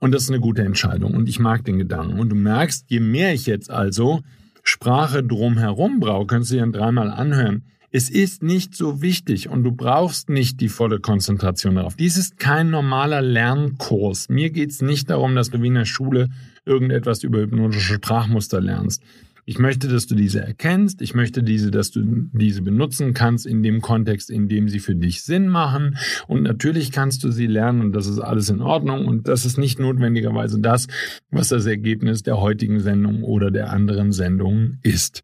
Und 0.05 0.12
das 0.12 0.21
ist 0.21 0.29
eine 0.29 0.39
gute 0.39 0.62
Entscheidung. 0.62 1.15
Und 1.15 1.27
ich 1.27 1.39
mag 1.39 1.65
den 1.65 1.79
Gedanken. 1.79 2.19
Und 2.19 2.29
du 2.29 2.35
merkst, 2.35 2.85
je 2.89 3.00
mehr 3.00 3.33
ich 3.33 3.47
jetzt 3.47 3.71
also 3.71 4.21
Sprache 4.62 5.24
drumherum 5.24 6.00
brauche, 6.00 6.27
kannst 6.27 6.51
du 6.51 6.57
dir 6.57 6.67
dreimal 6.67 7.09
anhören. 7.09 7.63
Es 7.89 8.12
ist 8.12 8.43
nicht 8.43 8.75
so 8.75 9.01
wichtig 9.01 9.50
und 9.50 9.63
du 9.63 9.71
brauchst 9.71 10.29
nicht 10.29 10.62
die 10.62 10.69
volle 10.69 11.00
Konzentration 11.00 11.74
darauf. 11.74 11.95
Dies 11.95 12.17
ist 12.17 12.38
kein 12.38 12.69
normaler 12.69 13.24
Lernkurs. 13.24 14.29
Mir 14.29 14.51
geht 14.51 14.69
es 14.69 14.83
nicht 14.83 15.09
darum, 15.09 15.33
dass 15.33 15.50
du 15.50 15.59
wie 15.63 15.69
in 15.69 15.74
der 15.74 15.85
Schule 15.85 16.29
irgendetwas 16.65 17.24
über 17.24 17.39
hypnotische 17.39 17.95
Sprachmuster 17.95 18.62
lernst. 18.62 19.01
Ich 19.47 19.59
möchte, 19.59 19.87
dass 19.87 20.07
du 20.07 20.15
diese 20.15 20.41
erkennst. 20.41 21.03
Ich 21.03 21.13
möchte 21.13 21.43
diese, 21.43 21.69
dass 21.69 21.91
du 21.91 22.01
diese 22.33 22.63
benutzen 22.63 23.13
kannst 23.13 23.45
in 23.45 23.61
dem 23.61 23.79
Kontext, 23.79 24.31
in 24.31 24.47
dem 24.47 24.69
sie 24.69 24.79
für 24.79 24.95
dich 24.95 25.21
Sinn 25.21 25.47
machen. 25.49 25.97
Und 26.27 26.41
natürlich 26.41 26.91
kannst 26.91 27.23
du 27.23 27.29
sie 27.29 27.45
lernen 27.45 27.81
und 27.81 27.91
das 27.91 28.07
ist 28.07 28.17
alles 28.17 28.49
in 28.49 28.59
Ordnung. 28.59 29.05
Und 29.05 29.27
das 29.27 29.45
ist 29.45 29.59
nicht 29.59 29.77
notwendigerweise 29.79 30.59
das, 30.59 30.87
was 31.29 31.49
das 31.49 31.67
Ergebnis 31.67 32.23
der 32.23 32.41
heutigen 32.41 32.79
Sendung 32.79 33.23
oder 33.23 33.51
der 33.51 33.69
anderen 33.69 34.11
Sendungen 34.11 34.79
ist. 34.81 35.21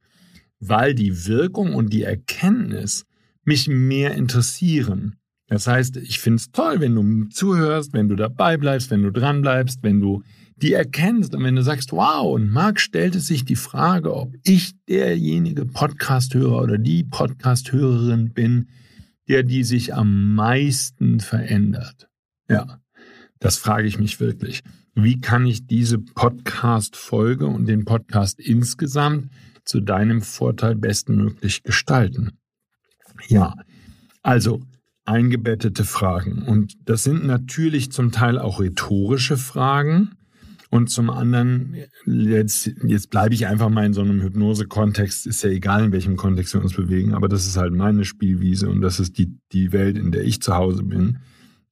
Weil 0.59 0.93
die 0.93 1.25
Wirkung 1.25 1.73
und 1.73 1.91
die 1.91 2.03
Erkenntnis 2.03 3.05
mich 3.43 3.67
mehr 3.67 4.13
interessieren. 4.13 5.15
Das 5.47 5.65
heißt, 5.65 5.97
ich 5.97 6.19
finde 6.19 6.37
es 6.37 6.51
toll, 6.51 6.79
wenn 6.79 6.93
du 6.93 7.27
zuhörst, 7.29 7.93
wenn 7.93 8.07
du 8.07 8.15
dabei 8.15 8.57
bleibst, 8.57 8.91
wenn 8.91 9.01
du 9.01 9.11
dran 9.11 9.41
bleibst, 9.41 9.79
wenn 9.81 9.99
du 9.99 10.21
die 10.61 10.73
erkennst 10.73 11.35
und 11.35 11.43
wenn 11.43 11.55
du 11.55 11.63
sagst, 11.63 11.91
wow, 11.91 12.35
und 12.35 12.49
Marc 12.49 12.79
stellte 12.79 13.19
sich 13.19 13.45
die 13.45 13.55
Frage, 13.55 14.15
ob 14.15 14.35
ich 14.43 14.73
derjenige 14.87 15.65
Podcast-Hörer 15.65 16.61
oder 16.61 16.77
die 16.77 17.03
Podcast-Hörerin 17.03 18.33
bin, 18.33 18.69
der 19.27 19.43
die 19.43 19.63
sich 19.63 19.93
am 19.93 20.35
meisten 20.35 21.19
verändert. 21.19 22.09
Ja, 22.49 22.79
das 23.39 23.57
frage 23.57 23.87
ich 23.87 23.97
mich 23.97 24.19
wirklich. 24.19 24.61
Wie 24.93 25.19
kann 25.19 25.45
ich 25.45 25.67
diese 25.67 25.99
Podcast-Folge 25.99 27.47
und 27.47 27.65
den 27.65 27.85
Podcast 27.85 28.39
insgesamt 28.39 29.31
zu 29.63 29.79
deinem 29.79 30.21
Vorteil 30.21 30.75
bestmöglich 30.75 31.63
gestalten? 31.63 32.31
Ja, 33.27 33.55
also 34.21 34.61
eingebettete 35.05 35.85
Fragen. 35.85 36.43
Und 36.43 36.75
das 36.85 37.03
sind 37.03 37.25
natürlich 37.25 37.91
zum 37.91 38.11
Teil 38.11 38.37
auch 38.37 38.59
rhetorische 38.59 39.37
Fragen. 39.37 40.11
Und 40.71 40.89
zum 40.89 41.09
anderen, 41.09 41.75
jetzt, 42.05 42.71
jetzt 42.87 43.09
bleibe 43.09 43.33
ich 43.33 43.45
einfach 43.45 43.67
mal 43.67 43.85
in 43.85 43.91
so 43.91 43.99
einem 43.99 44.21
Hypnose-Kontext, 44.21 45.27
ist 45.27 45.43
ja 45.43 45.49
egal, 45.49 45.83
in 45.83 45.91
welchem 45.91 46.15
Kontext 46.15 46.53
wir 46.53 46.61
uns 46.61 46.73
bewegen, 46.73 47.13
aber 47.13 47.27
das 47.27 47.45
ist 47.45 47.57
halt 47.57 47.73
meine 47.73 48.05
Spielwiese 48.05 48.69
und 48.69 48.79
das 48.79 49.01
ist 49.01 49.17
die, 49.17 49.37
die 49.51 49.73
Welt, 49.73 49.97
in 49.97 50.13
der 50.13 50.23
ich 50.23 50.41
zu 50.41 50.55
Hause 50.55 50.83
bin, 50.83 51.17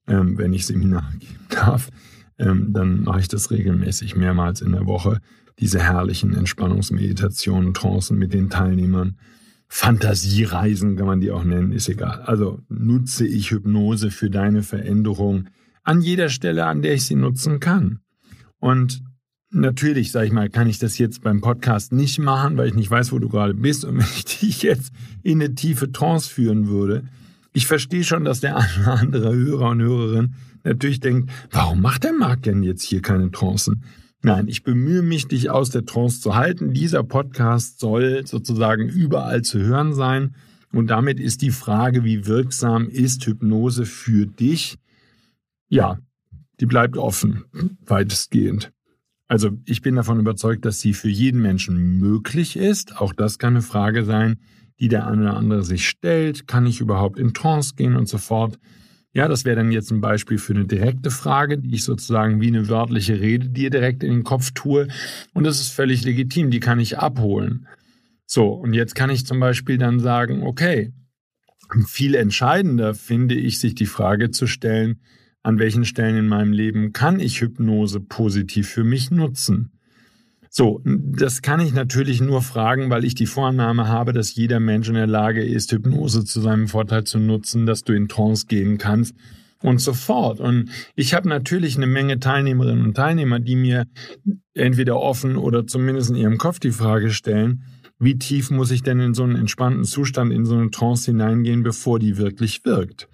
ähm, 0.06 0.38
wenn 0.38 0.51
ich 0.51 0.65
Seminar 0.65 1.13
geben 1.20 1.46
darf. 1.48 1.89
Ähm, 2.38 2.74
dann 2.74 3.03
mache 3.03 3.22
ich 3.22 3.29
das 3.29 3.51
regelmäßig 3.51 4.18
mehrmals 4.18 4.60
in 4.60 4.74
der 4.74 4.86
Woche, 4.86 5.22
diese 5.60 5.79
herrlichen 5.79 6.36
Entspannungsmeditationen, 6.36 7.74
Trancen 7.74 8.18
mit 8.18 8.34
den 8.34 8.50
Teilnehmern. 8.50 9.18
Fantasiereisen 9.70 10.98
kann 10.98 11.08
man 11.08 11.22
die 11.22 11.32
auch 11.32 11.46
nennen, 11.46 11.72
ist 11.72 11.88
egal. 11.88 12.24
Also 12.24 12.60
nutze 12.68 13.25
ich 13.25 13.51
Hypnose 13.51 14.12
für 14.12 14.29
deine 14.29 14.62
Veränderung 14.62 15.48
an 15.84 16.01
jeder 16.01 16.27
Stelle, 16.27 16.65
an 16.65 16.82
der 16.82 16.96
ich 16.96 17.06
sie 17.06 17.15
nutzen 17.15 17.62
kann. 17.62 18.01
Und 18.60 19.01
natürlich, 19.51 20.12
sag 20.12 20.25
ich 20.25 20.32
mal, 20.32 20.50
kann 20.50 20.68
ich 20.68 20.80
das 20.80 20.98
jetzt 20.98 21.22
beim 21.22 21.42
Podcast 21.42 21.92
nicht 21.92 22.20
machen, 22.20 22.58
weil 22.58 22.68
ich 22.68 22.75
nicht 22.75 22.92
weiß, 22.92 23.12
wo 23.12 23.20
du 23.20 23.30
gerade 23.30 23.54
bist 23.54 23.86
und 23.86 23.98
wenn 23.98 24.06
ich 24.06 24.25
dich 24.25 24.62
jetzt 24.62 24.92
in 25.24 25.42
eine 25.42 25.56
tiefe 25.56 25.92
Trance 25.92 26.30
führen 26.30 26.68
würde. 26.68 27.04
Ich 27.54 27.68
verstehe 27.68 28.04
schon, 28.04 28.25
dass 28.25 28.42
der 28.42 28.58
eine 28.58 28.84
oder 28.84 29.00
andere 29.00 29.36
Hörer 29.36 29.70
und 29.70 29.82
Hörerin 29.82 30.36
natürlich 30.63 31.00
denkt, 31.00 31.32
warum 31.51 31.82
macht 31.82 32.04
der 32.04 32.13
Marc 32.13 32.44
denn 32.44 32.63
jetzt 32.63 32.84
hier 32.84 33.01
keine 33.01 33.32
Trancen? 33.32 33.84
Nein, 34.22 34.50
ich 34.50 34.63
bemühe 34.63 35.01
mich, 35.01 35.30
dich 35.30 35.50
aus 35.50 35.70
der 35.70 35.86
Trance 35.86 36.20
zu 36.20 36.36
halten. 36.36 36.74
Dieser 36.74 37.04
Podcast 37.04 37.80
soll 37.80 38.28
sozusagen 38.28 38.89
überall 38.89 39.44
zu 39.44 39.60
hören 39.60 39.94
sein. 39.94 40.36
Und 40.74 40.88
damit 40.88 41.20
ist 41.22 41.42
die 41.42 41.51
Frage, 41.51 42.04
wie 42.04 42.28
wirksam 42.28 42.89
ist 42.89 43.25
Hypnose 43.25 43.86
für 43.86 44.25
dich? 44.25 44.78
Ja, 45.70 46.00
die 46.60 46.66
bleibt 46.66 46.98
offen, 46.98 47.46
weitestgehend. 47.86 48.72
Also 49.28 49.51
ich 49.66 49.82
bin 49.82 49.96
davon 49.96 50.20
überzeugt, 50.20 50.66
dass 50.66 50.80
sie 50.80 50.94
für 50.94 51.10
jeden 51.10 51.42
Menschen 51.42 52.00
möglich 52.00 52.58
ist. 52.58 53.00
Auch 53.00 53.13
das 53.13 53.38
kann 53.38 53.54
eine 53.54 53.62
Frage 53.62 54.04
sein, 54.04 54.39
die 54.80 54.88
der 54.88 55.08
eine 55.08 55.22
oder 55.22 55.38
andere 55.38 55.63
sich 55.63 55.88
stellt. 55.88 56.48
Kann 56.48 56.66
ich 56.66 56.82
überhaupt 56.82 57.20
in 57.20 57.34
Trance 57.34 57.75
gehen 57.75 57.96
und 57.96 58.10
so 58.10 58.18
fort? 58.18 58.58
Ja, 59.13 59.28
das 59.28 59.46
wäre 59.46 59.56
dann 59.56 59.72
jetzt 59.72 59.92
ein 59.92 60.01
Beispiel 60.01 60.38
für 60.38 60.54
eine 60.54 60.66
direkte 60.66 61.12
Frage, 61.12 61.58
die 61.58 61.75
ich 61.75 61.84
sozusagen 61.84 62.42
wie 62.42 62.48
eine 62.48 62.70
wörtliche 62.70 63.20
Rede 63.20 63.50
dir 63.50 63.70
direkt 63.70 64.04
in 64.04 64.12
den 64.12 64.24
Kopf 64.24 64.51
tue. 64.51 64.88
Und 65.34 65.46
das 65.46 65.60
ist 65.60 65.70
völlig 65.70 66.04
legitim, 66.04 66.51
die 66.51 66.60
kann 66.60 66.80
ich 66.80 66.98
abholen. 66.98 67.68
So, 68.25 68.50
und 68.50 68.74
jetzt 68.74 68.96
kann 68.96 69.10
ich 69.10 69.25
zum 69.25 69.39
Beispiel 69.39 69.78
dann 69.78 70.00
sagen, 70.00 70.44
okay, 70.44 70.94
viel 71.88 72.16
entscheidender 72.16 72.94
finde 72.94 73.36
ich, 73.36 73.60
sich 73.60 73.75
die 73.75 73.88
Frage 73.88 74.32
zu 74.32 74.48
stellen, 74.48 75.01
an 75.50 75.60
welchen 75.60 75.84
Stellen 75.84 76.15
in 76.15 76.27
meinem 76.27 76.53
Leben 76.53 76.94
kann 76.94 77.20
ich 77.20 77.41
Hypnose 77.41 78.00
positiv 78.00 78.70
für 78.70 78.84
mich 78.84 79.10
nutzen? 79.10 79.72
So, 80.51 80.82
das 80.86 81.41
kann 81.41 81.60
ich 81.60 81.74
natürlich 81.74 82.22
nur 82.22 82.41
fragen, 82.41 82.89
weil 82.89 83.03
ich 83.03 83.15
die 83.15 83.25
Vorannahme 83.25 83.88
habe, 83.88 84.13
dass 84.13 84.36
jeder 84.36 84.60
Mensch 84.60 84.88
in 84.88 84.94
der 84.94 85.08
Lage 85.08 85.44
ist, 85.44 85.72
Hypnose 85.72 86.24
zu 86.24 86.39
seinem 86.39 86.68
Vorteil 86.68 87.03
zu 87.03 87.20
nutzen, 87.20 87.65
dass 87.65 87.84
du 87.84 87.94
in 87.94 88.08
Trance 88.08 88.46
gehen 88.48 88.77
kannst 88.77 89.15
und 89.62 89.82
so 89.82 89.94
fort. 89.94 90.39
Und 90.39 90.70
ich 90.96 91.13
habe 91.15 91.27
natürlich 91.27 91.77
eine 91.77 91.88
Menge 91.88 92.20
Teilnehmerinnen 92.20 92.86
und 92.86 92.96
Teilnehmer, 92.96 93.39
die 93.39 93.56
mir 93.56 93.86
entweder 94.53 94.98
offen 95.00 95.36
oder 95.36 95.65
zumindest 95.65 96.12
in 96.12 96.15
ihrem 96.15 96.38
Kopf 96.38 96.60
die 96.60 96.72
Frage 96.72 97.10
stellen, 97.10 97.63
wie 97.98 98.18
tief 98.18 98.51
muss 98.51 98.72
ich 98.72 98.84
denn 98.84 99.00
in 99.00 99.13
so 99.15 99.24
einen 99.24 99.36
entspannten 99.36 99.84
Zustand, 99.84 100.32
in 100.32 100.46
so 100.46 100.56
eine 100.56 100.70
Trance 100.70 101.12
hineingehen, 101.12 101.63
bevor 101.63 102.00
die 102.00 102.18
wirklich 102.18 102.63
wirkt? 102.65 103.08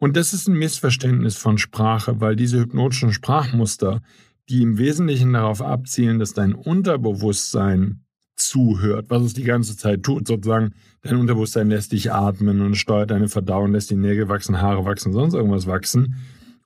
Und 0.00 0.16
das 0.16 0.32
ist 0.32 0.48
ein 0.48 0.58
Missverständnis 0.58 1.36
von 1.36 1.58
Sprache, 1.58 2.20
weil 2.20 2.34
diese 2.34 2.58
hypnotischen 2.58 3.12
Sprachmuster, 3.12 4.00
die 4.48 4.62
im 4.62 4.78
Wesentlichen 4.78 5.34
darauf 5.34 5.60
abzielen, 5.60 6.18
dass 6.18 6.32
dein 6.32 6.54
Unterbewusstsein 6.54 8.00
zuhört, 8.34 9.10
was 9.10 9.22
es 9.22 9.34
die 9.34 9.44
ganze 9.44 9.76
Zeit 9.76 10.02
tut, 10.02 10.26
sozusagen 10.26 10.72
dein 11.02 11.16
Unterbewusstsein 11.16 11.68
lässt 11.68 11.92
dich 11.92 12.10
atmen 12.10 12.62
und 12.62 12.76
steuert 12.76 13.10
deine 13.10 13.28
Verdauung, 13.28 13.72
lässt 13.72 13.90
die 13.90 13.96
Nägel 13.96 14.28
wachsen, 14.30 14.62
Haare 14.62 14.86
wachsen, 14.86 15.12
sonst 15.12 15.34
irgendwas 15.34 15.66
wachsen 15.66 16.16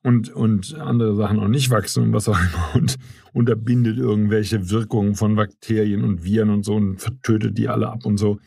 und, 0.05 0.31
und 0.31 0.75
andere 0.75 1.17
Sachen 1.17 1.41
auch 1.41 1.49
nicht 1.49 1.71
wachsen 1.71 2.05
und 2.05 2.13
was 2.13 2.29
auch 2.29 2.39
immer 2.39 2.75
und 2.75 2.95
unterbindet 3.33 3.99
irgendwelche 3.99 4.71
Wirkungen 4.71 5.17
von 5.17 5.35
Bakterien 5.35 6.05
und 6.05 6.23
Viren 6.23 6.51
und 6.51 6.65
so 6.65 6.75
und 6.77 7.01
vertötet 7.01 7.59
die 7.59 7.69
alle 7.69 7.89
ab 7.89 8.07
und 8.07 8.17
so. 8.17 8.39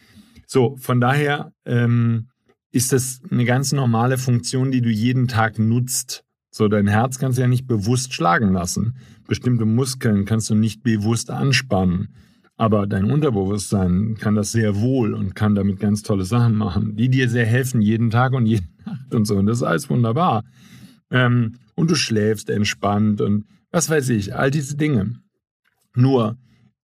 So, 0.46 0.78
von 0.78 1.02
daher 1.02 1.52
ähm, 1.66 2.30
ist 2.78 2.94
das 2.94 3.22
eine 3.30 3.44
ganz 3.44 3.74
normale 3.74 4.18
Funktion, 4.18 4.72
die 4.72 4.82
du 4.82 4.90
jeden 4.90 5.28
Tag 5.28 5.58
nutzt. 5.58 6.24
So, 6.52 6.68
dein 6.68 6.88
Herz 6.88 7.18
kannst 7.18 7.38
du 7.38 7.42
ja 7.42 7.48
nicht 7.48 7.68
bewusst 7.68 8.14
schlagen 8.14 8.54
lassen. 8.54 8.98
Bestimmte 9.28 9.66
Muskeln 9.66 10.26
kannst 10.26 10.50
du 10.50 10.56
nicht 10.56 10.84
bewusst 10.84 11.32
anspannen. 11.32 12.10
Aber 12.56 12.88
dein 12.88 13.12
Unterbewusstsein 13.12 14.16
kann 14.20 14.36
das 14.36 14.52
sehr 14.52 14.80
wohl 14.80 15.14
und 15.14 15.36
kann 15.36 15.56
damit 15.56 15.80
ganz 15.80 16.04
tolle 16.04 16.24
Sachen 16.24 16.56
machen, 16.56 16.96
die 16.96 17.10
dir 17.10 17.30
sehr 17.30 17.46
helfen, 17.46 17.82
jeden 17.82 18.12
Tag 18.12 18.34
und 18.34 18.46
jede 18.46 18.66
Nacht 18.86 19.14
und 19.14 19.26
so. 19.26 19.36
Und 19.36 19.48
das 19.48 19.58
ist 19.58 19.64
alles 19.64 19.90
wunderbar. 19.90 20.44
Ähm, 21.12 21.56
und 21.76 21.92
du 21.92 21.96
schläfst 21.96 22.50
entspannt 22.50 23.22
und 23.22 23.46
was 23.72 23.90
weiß 23.90 24.10
ich, 24.10 24.36
all 24.36 24.52
diese 24.52 24.78
Dinge. 24.78 25.20
Nur 25.96 26.38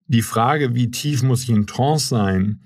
die 0.06 0.22
Frage, 0.22 0.74
wie 0.74 0.90
tief 0.90 1.22
muss 1.22 1.42
ich 1.42 1.50
in 1.50 1.66
Trance 1.66 2.08
sein, 2.08 2.60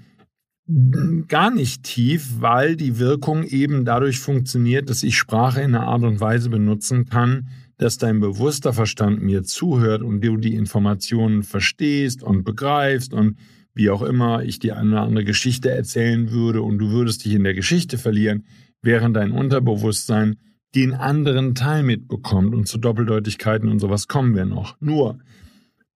gar 1.29 1.53
nicht 1.53 1.85
tief, 1.85 2.41
weil 2.41 2.77
die 2.77 2.99
Wirkung 2.99 3.45
eben 3.45 3.85
dadurch 3.85 4.19
funktioniert, 4.19 4.91
dass 4.91 5.05
ich 5.05 5.17
Sprache 5.17 5.61
in 5.61 5.75
einer 5.75 5.87
Art 5.87 6.03
und 6.03 6.21
Weise 6.21 6.51
benutzen 6.51 7.07
kann, 7.07 7.49
dass 7.79 7.99
dein 7.99 8.21
bewusster 8.21 8.73
Verstand 8.73 9.23
mir 9.23 9.45
zuhört 9.45 10.03
und 10.03 10.23
du 10.23 10.37
die 10.37 10.55
Informationen 10.55 11.43
verstehst 11.43 12.23
und 12.23 12.45
begreifst 12.45 13.13
und 13.13 13.37
wie 13.75 13.91
auch 13.91 14.03
immer 14.03 14.43
ich 14.43 14.59
dir 14.59 14.77
eine 14.79 15.01
andere 15.01 15.25
Geschichte 15.25 15.71
erzählen 15.71 16.31
würde 16.31 16.63
und 16.63 16.79
du 16.79 16.91
würdest 16.91 17.25
dich 17.25 17.35
in 17.35 17.45
der 17.45 17.55
Geschichte 17.55 17.99
verlieren, 17.99 18.45
während 18.83 19.15
dein 19.17 19.33
Unterbewusstsein 19.33 20.37
den 20.75 20.95
anderen 20.95 21.55
Teil 21.55 21.83
mitbekommt 21.83 22.55
und 22.55 22.67
zu 22.67 22.79
Doppeldeutigkeiten 22.79 23.69
und 23.69 23.79
sowas 23.79 24.09
kommen 24.09 24.35
wir 24.35 24.47
noch. 24.47 24.77
Nur, 24.81 25.19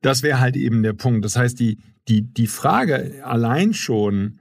das 0.02 0.22
wäre 0.22 0.40
halt 0.40 0.56
eben 0.56 0.82
der 0.82 0.92
Punkt. 0.92 1.24
Das 1.24 1.36
heißt, 1.36 1.58
die, 1.58 1.78
die, 2.08 2.22
die 2.22 2.46
Frage 2.46 3.24
allein 3.24 3.72
schon, 3.74 4.39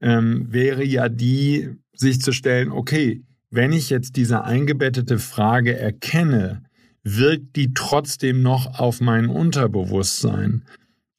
ähm, 0.00 0.46
wäre 0.50 0.84
ja 0.84 1.08
die, 1.08 1.70
sich 1.92 2.20
zu 2.20 2.32
stellen, 2.32 2.70
okay, 2.70 3.22
wenn 3.50 3.72
ich 3.72 3.90
jetzt 3.90 4.16
diese 4.16 4.44
eingebettete 4.44 5.18
Frage 5.18 5.76
erkenne, 5.78 6.62
wirkt 7.04 7.56
die 7.56 7.72
trotzdem 7.74 8.42
noch 8.42 8.78
auf 8.78 9.00
mein 9.00 9.28
Unterbewusstsein? 9.28 10.64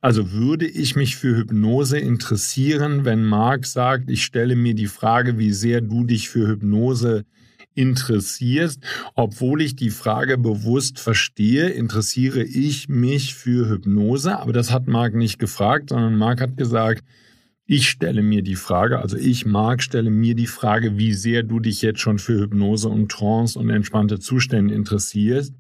Also 0.02 0.32
würde 0.32 0.68
ich 0.68 0.96
mich 0.96 1.16
für 1.16 1.38
Hypnose 1.38 1.98
interessieren, 1.98 3.06
wenn 3.06 3.24
Marc 3.24 3.66
sagt, 3.66 4.12
ich 4.12 4.24
stelle 4.24 4.56
mir 4.56 4.76
die 4.76 4.88
Frage, 4.88 5.40
wie 5.40 5.52
sehr 5.52 5.82
du 5.82 6.04
dich 6.04 6.30
für 6.30 6.48
Hypnose 6.48 7.26
interessierst, 7.74 8.82
obwohl 9.16 9.62
ich 9.62 9.76
die 9.76 9.90
Frage 9.90 10.38
bewusst 10.38 11.00
verstehe, 11.00 11.70
interessiere 11.70 12.44
ich 12.44 12.88
mich 12.88 13.36
für 13.36 13.70
Hypnose, 13.70 14.38
aber 14.40 14.54
das 14.54 14.72
hat 14.72 14.88
Marc 14.88 15.14
nicht 15.16 15.40
gefragt, 15.40 15.90
sondern 15.90 16.18
Marc 16.18 16.42
hat 16.42 16.58
gesagt, 16.58 17.04
ich 17.68 17.90
stelle 17.90 18.22
mir 18.22 18.44
die 18.44 18.56
Frage, 18.56 19.00
also 19.00 19.18
ich, 19.18 19.46
Marc, 19.46 19.82
stelle 19.82 20.12
mir 20.12 20.36
die 20.36 20.48
Frage, 20.48 20.98
wie 20.98 21.14
sehr 21.14 21.42
du 21.42 21.60
dich 21.60 21.82
jetzt 21.82 22.00
schon 22.00 22.20
für 22.20 22.40
Hypnose 22.40 22.90
und 22.90 23.12
Trance 23.12 23.58
und 23.58 23.70
entspannte 23.70 24.20
Zustände 24.20 24.74
interessierst 24.74 25.56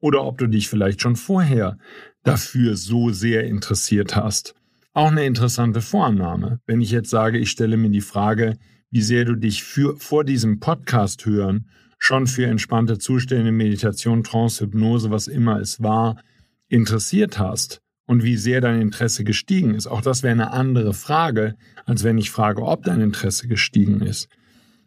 oder 0.00 0.24
ob 0.24 0.36
du 0.36 0.48
dich 0.48 0.68
vielleicht 0.68 1.00
schon 1.00 1.16
vorher 1.16 1.78
dafür 2.22 2.76
so 2.76 3.10
sehr 3.10 3.44
interessiert 3.44 4.16
hast. 4.16 4.54
Auch 4.92 5.10
eine 5.10 5.24
interessante 5.24 5.80
Vorannahme. 5.80 6.60
Wenn 6.66 6.82
ich 6.82 6.90
jetzt 6.90 7.10
sage, 7.10 7.38
ich 7.38 7.50
stelle 7.50 7.78
mir 7.78 7.90
die 7.90 8.02
Frage, 8.02 8.58
wie 8.90 9.02
sehr 9.02 9.24
du 9.24 9.34
dich 9.34 9.62
für, 9.62 9.96
vor 9.96 10.24
diesem 10.24 10.60
Podcast 10.60 11.24
hören 11.24 11.70
schon 11.98 12.26
für 12.26 12.46
entspannte 12.46 12.98
Zustände, 12.98 13.52
Meditation, 13.52 14.22
Trance, 14.22 14.62
Hypnose, 14.62 15.10
was 15.10 15.28
immer 15.28 15.58
es 15.60 15.82
war, 15.82 16.20
interessiert 16.68 17.38
hast 17.38 17.80
und 18.06 18.22
wie 18.22 18.36
sehr 18.36 18.60
dein 18.60 18.80
Interesse 18.80 19.24
gestiegen 19.24 19.74
ist. 19.74 19.86
Auch 19.86 20.00
das 20.00 20.22
wäre 20.22 20.32
eine 20.32 20.52
andere 20.52 20.94
Frage, 20.94 21.56
als 21.84 22.04
wenn 22.04 22.18
ich 22.18 22.30
frage, 22.30 22.62
ob 22.62 22.84
dein 22.84 23.00
Interesse 23.00 23.48
gestiegen 23.48 24.00
ist. 24.00 24.28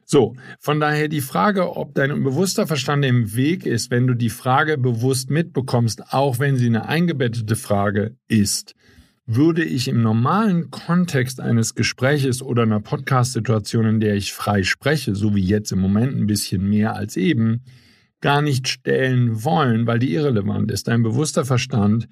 So, 0.06 0.36
von 0.60 0.80
daher 0.80 1.08
die 1.08 1.22
Frage, 1.22 1.78
ob 1.78 1.94
dein 1.94 2.24
bewusster 2.24 2.66
Verstand 2.66 3.06
im 3.06 3.36
Weg 3.36 3.68
ist, 3.68 3.92
wenn 3.92 4.08
du 4.08 4.16
die 4.16 4.32
Frage 4.32 4.80
bewusst 4.80 5.30
mitbekommst, 5.30 6.14
auch 6.14 6.40
wenn 6.40 6.56
sie 6.56 6.66
eine 6.66 6.88
eingebettete 6.88 7.56
Frage 7.56 8.16
ist, 8.28 8.74
würde 9.28 9.64
ich 9.64 9.88
im 9.88 10.02
normalen 10.02 10.72
Kontext 10.72 11.40
eines 11.40 11.76
Gespräches 11.76 12.42
oder 12.42 12.64
einer 12.64 12.80
Podcast-Situation, 12.80 13.86
in 13.86 14.00
der 14.00 14.16
ich 14.16 14.34
frei 14.34 14.64
spreche, 14.64 15.14
so 15.14 15.36
wie 15.36 15.44
jetzt 15.44 15.72
im 15.72 15.80
Moment 15.80 16.18
ein 16.18 16.26
bisschen 16.26 16.68
mehr 16.68 16.96
als 16.96 17.16
eben, 17.16 17.62
gar 18.22 18.42
nicht 18.42 18.68
stellen 18.68 19.44
wollen, 19.44 19.86
weil 19.86 20.00
die 20.00 20.12
irrelevant 20.16 20.72
ist. 20.72 20.88
Dein 20.88 21.04
bewusster 21.04 21.46
Verstand 21.46 22.08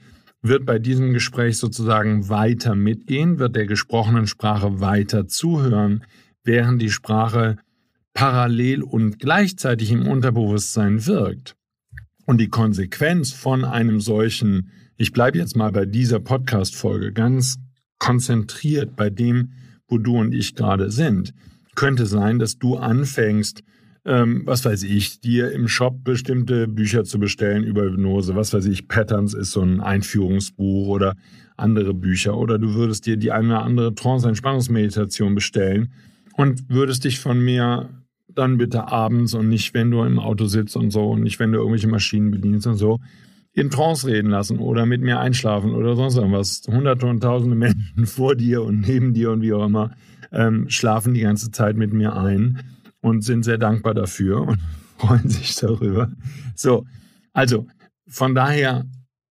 wird 0.48 0.66
bei 0.66 0.80
diesem 0.80 1.14
Gespräch 1.14 1.58
sozusagen 1.58 2.30
weiter 2.30 2.76
mitgehen, 2.76 3.40
wird 3.40 3.56
der 3.56 3.66
gesprochenen 3.66 4.28
Sprache 4.28 4.80
weiter 4.80 5.28
zuhören, 5.28 6.04
während 6.44 6.82
die 6.82 6.90
Sprache 6.90 7.58
parallel 8.14 8.82
und 8.82 9.20
gleichzeitig 9.20 9.92
im 9.92 10.08
Unterbewusstsein 10.08 11.06
wirkt. 11.06 11.56
Und 12.26 12.40
die 12.40 12.50
Konsequenz 12.50 13.32
von 13.32 13.64
einem 13.64 14.02
solchen, 14.02 14.72
ich 14.98 15.14
bleibe 15.14 15.38
jetzt 15.38 15.56
mal 15.56 15.72
bei 15.72 15.86
dieser 15.86 16.20
Podcast-Folge 16.20 17.14
ganz 17.14 17.58
konzentriert 18.00 18.96
bei 18.96 19.10
dem, 19.10 19.54
wo 19.88 19.98
du 19.98 20.18
und 20.18 20.34
ich 20.34 20.56
gerade 20.56 20.92
sind, 20.92 21.34
könnte 21.76 22.06
sein, 22.06 22.40
dass 22.40 22.58
du 22.58 22.76
anfängst, 22.76 23.64
ähm, 24.08 24.44
was 24.46 24.64
weiß 24.64 24.84
ich, 24.84 25.20
dir 25.20 25.52
im 25.52 25.68
Shop 25.68 26.04
bestimmte 26.06 26.68
Bücher 26.68 27.04
zu 27.04 27.20
bestellen 27.20 27.64
über 27.64 27.84
Hypnose. 27.84 28.36
Was 28.36 28.54
weiß 28.54 28.66
ich, 28.66 28.88
Patterns 28.88 29.34
ist 29.34 29.52
so 29.52 29.62
ein 29.62 29.82
Einführungsbuch 29.82 30.88
oder 30.88 31.16
andere 31.58 31.94
Bücher. 31.94 32.38
Oder 32.38 32.58
du 32.58 32.74
würdest 32.74 33.06
dir 33.06 33.18
die 33.18 33.34
eine 33.34 33.48
oder 33.50 33.64
andere 33.64 33.96
Trance-Entspannungsmeditation 33.96 35.36
bestellen 35.36 35.92
und 36.38 36.70
würdest 36.70 37.04
dich 37.04 37.20
von 37.20 37.44
mir 37.44 37.90
dann 38.30 38.58
bitte 38.58 38.88
abends 38.88 39.34
und 39.34 39.50
nicht, 39.50 39.74
wenn 39.74 39.92
du 39.92 40.04
im 40.04 40.20
Auto 40.20 40.46
sitzt 40.46 40.78
und 40.78 40.92
so 40.92 41.10
und 41.10 41.24
nicht, 41.24 41.40
wenn 41.40 41.52
du 41.52 41.58
irgendwelche 41.58 41.90
Maschinen 41.90 42.32
bedienst 42.32 42.66
und 42.66 42.76
so, 42.76 43.00
in 43.52 43.72
Trance 43.72 44.08
reden 44.08 44.30
lassen 44.30 44.60
oder 44.60 44.86
mit 44.86 45.02
mir 45.02 45.20
einschlafen 45.20 45.74
oder 45.74 45.96
sonst 45.96 46.16
irgendwas. 46.16 46.62
Hunderte 46.68 47.08
und 47.08 47.22
tausende 47.22 47.58
Menschen 47.58 48.06
vor 48.06 48.36
dir 48.36 48.64
und 48.64 48.88
neben 48.88 49.14
dir 49.14 49.32
und 49.32 49.42
wie 49.42 49.52
auch 49.52 49.66
immer 49.66 49.92
ähm, 50.32 50.70
schlafen 50.70 51.14
die 51.14 51.22
ganze 51.22 51.52
Zeit 51.52 51.76
mit 51.76 51.92
mir 51.92 52.16
ein 52.16 52.60
und 53.08 53.22
sind 53.24 53.44
sehr 53.44 53.58
dankbar 53.58 53.94
dafür 53.94 54.42
und 54.42 54.60
freuen 54.98 55.30
sich 55.30 55.56
darüber. 55.56 56.12
So, 56.56 56.86
also 57.34 57.68
von 58.08 58.36
daher, 58.36 58.86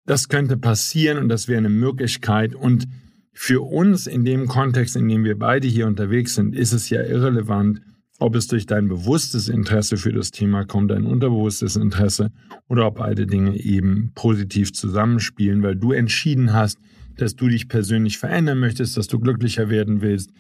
das 0.06 0.28
könnte 0.28 0.56
passieren 0.56 1.18
und 1.18 1.28
das 1.28 1.48
wäre 1.48 1.58
eine 1.58 1.70
Möglichkeit 1.70 2.54
und 2.54 2.86
für 3.32 3.62
uns 3.62 4.06
in 4.06 4.24
dem 4.24 4.46
Kontext, 4.46 4.94
in 4.94 5.08
dem 5.08 5.24
wir 5.24 5.38
beide 5.38 5.66
hier 5.66 5.86
unterwegs 5.86 6.34
sind, 6.36 6.54
ist 6.54 6.72
es 6.72 6.88
ja 6.88 7.02
irrelevant, 7.02 7.80
ob 8.20 8.36
es 8.36 8.46
durch 8.46 8.66
dein 8.66 8.88
bewusstes 8.88 9.48
Interesse 9.48 9.96
für 9.96 10.12
das 10.12 10.30
Thema 10.30 10.64
kommt, 10.64 10.92
dein 10.92 11.04
unterbewusstes 11.04 11.74
Interesse 11.74 12.30
oder 12.68 12.86
ob 12.86 12.98
beide 12.98 13.26
Dinge 13.26 13.58
eben 13.58 14.12
positiv 14.14 14.72
zusammenspielen, 14.72 15.62
weil 15.62 15.74
du 15.74 15.90
entschieden 15.92 16.52
hast, 16.52 16.78
dass 17.16 17.34
du 17.34 17.48
dich 17.48 17.68
persönlich 17.68 18.18
verändern 18.18 18.60
möchtest, 18.60 18.96
dass 18.96 19.08
du 19.08 19.18
glücklicher 19.18 19.68
werden 19.68 20.00
willst, 20.00 20.30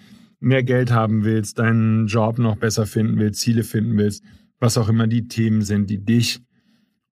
mehr 0.44 0.62
Geld 0.62 0.92
haben 0.92 1.24
willst, 1.24 1.58
deinen 1.58 2.06
Job 2.06 2.38
noch 2.38 2.56
besser 2.56 2.86
finden 2.86 3.18
willst, 3.18 3.40
Ziele 3.40 3.64
finden 3.64 3.96
willst, 3.96 4.22
was 4.60 4.78
auch 4.78 4.88
immer 4.88 5.06
die 5.06 5.28
Themen 5.28 5.62
sind, 5.62 5.90
die 5.90 6.04
dich 6.04 6.40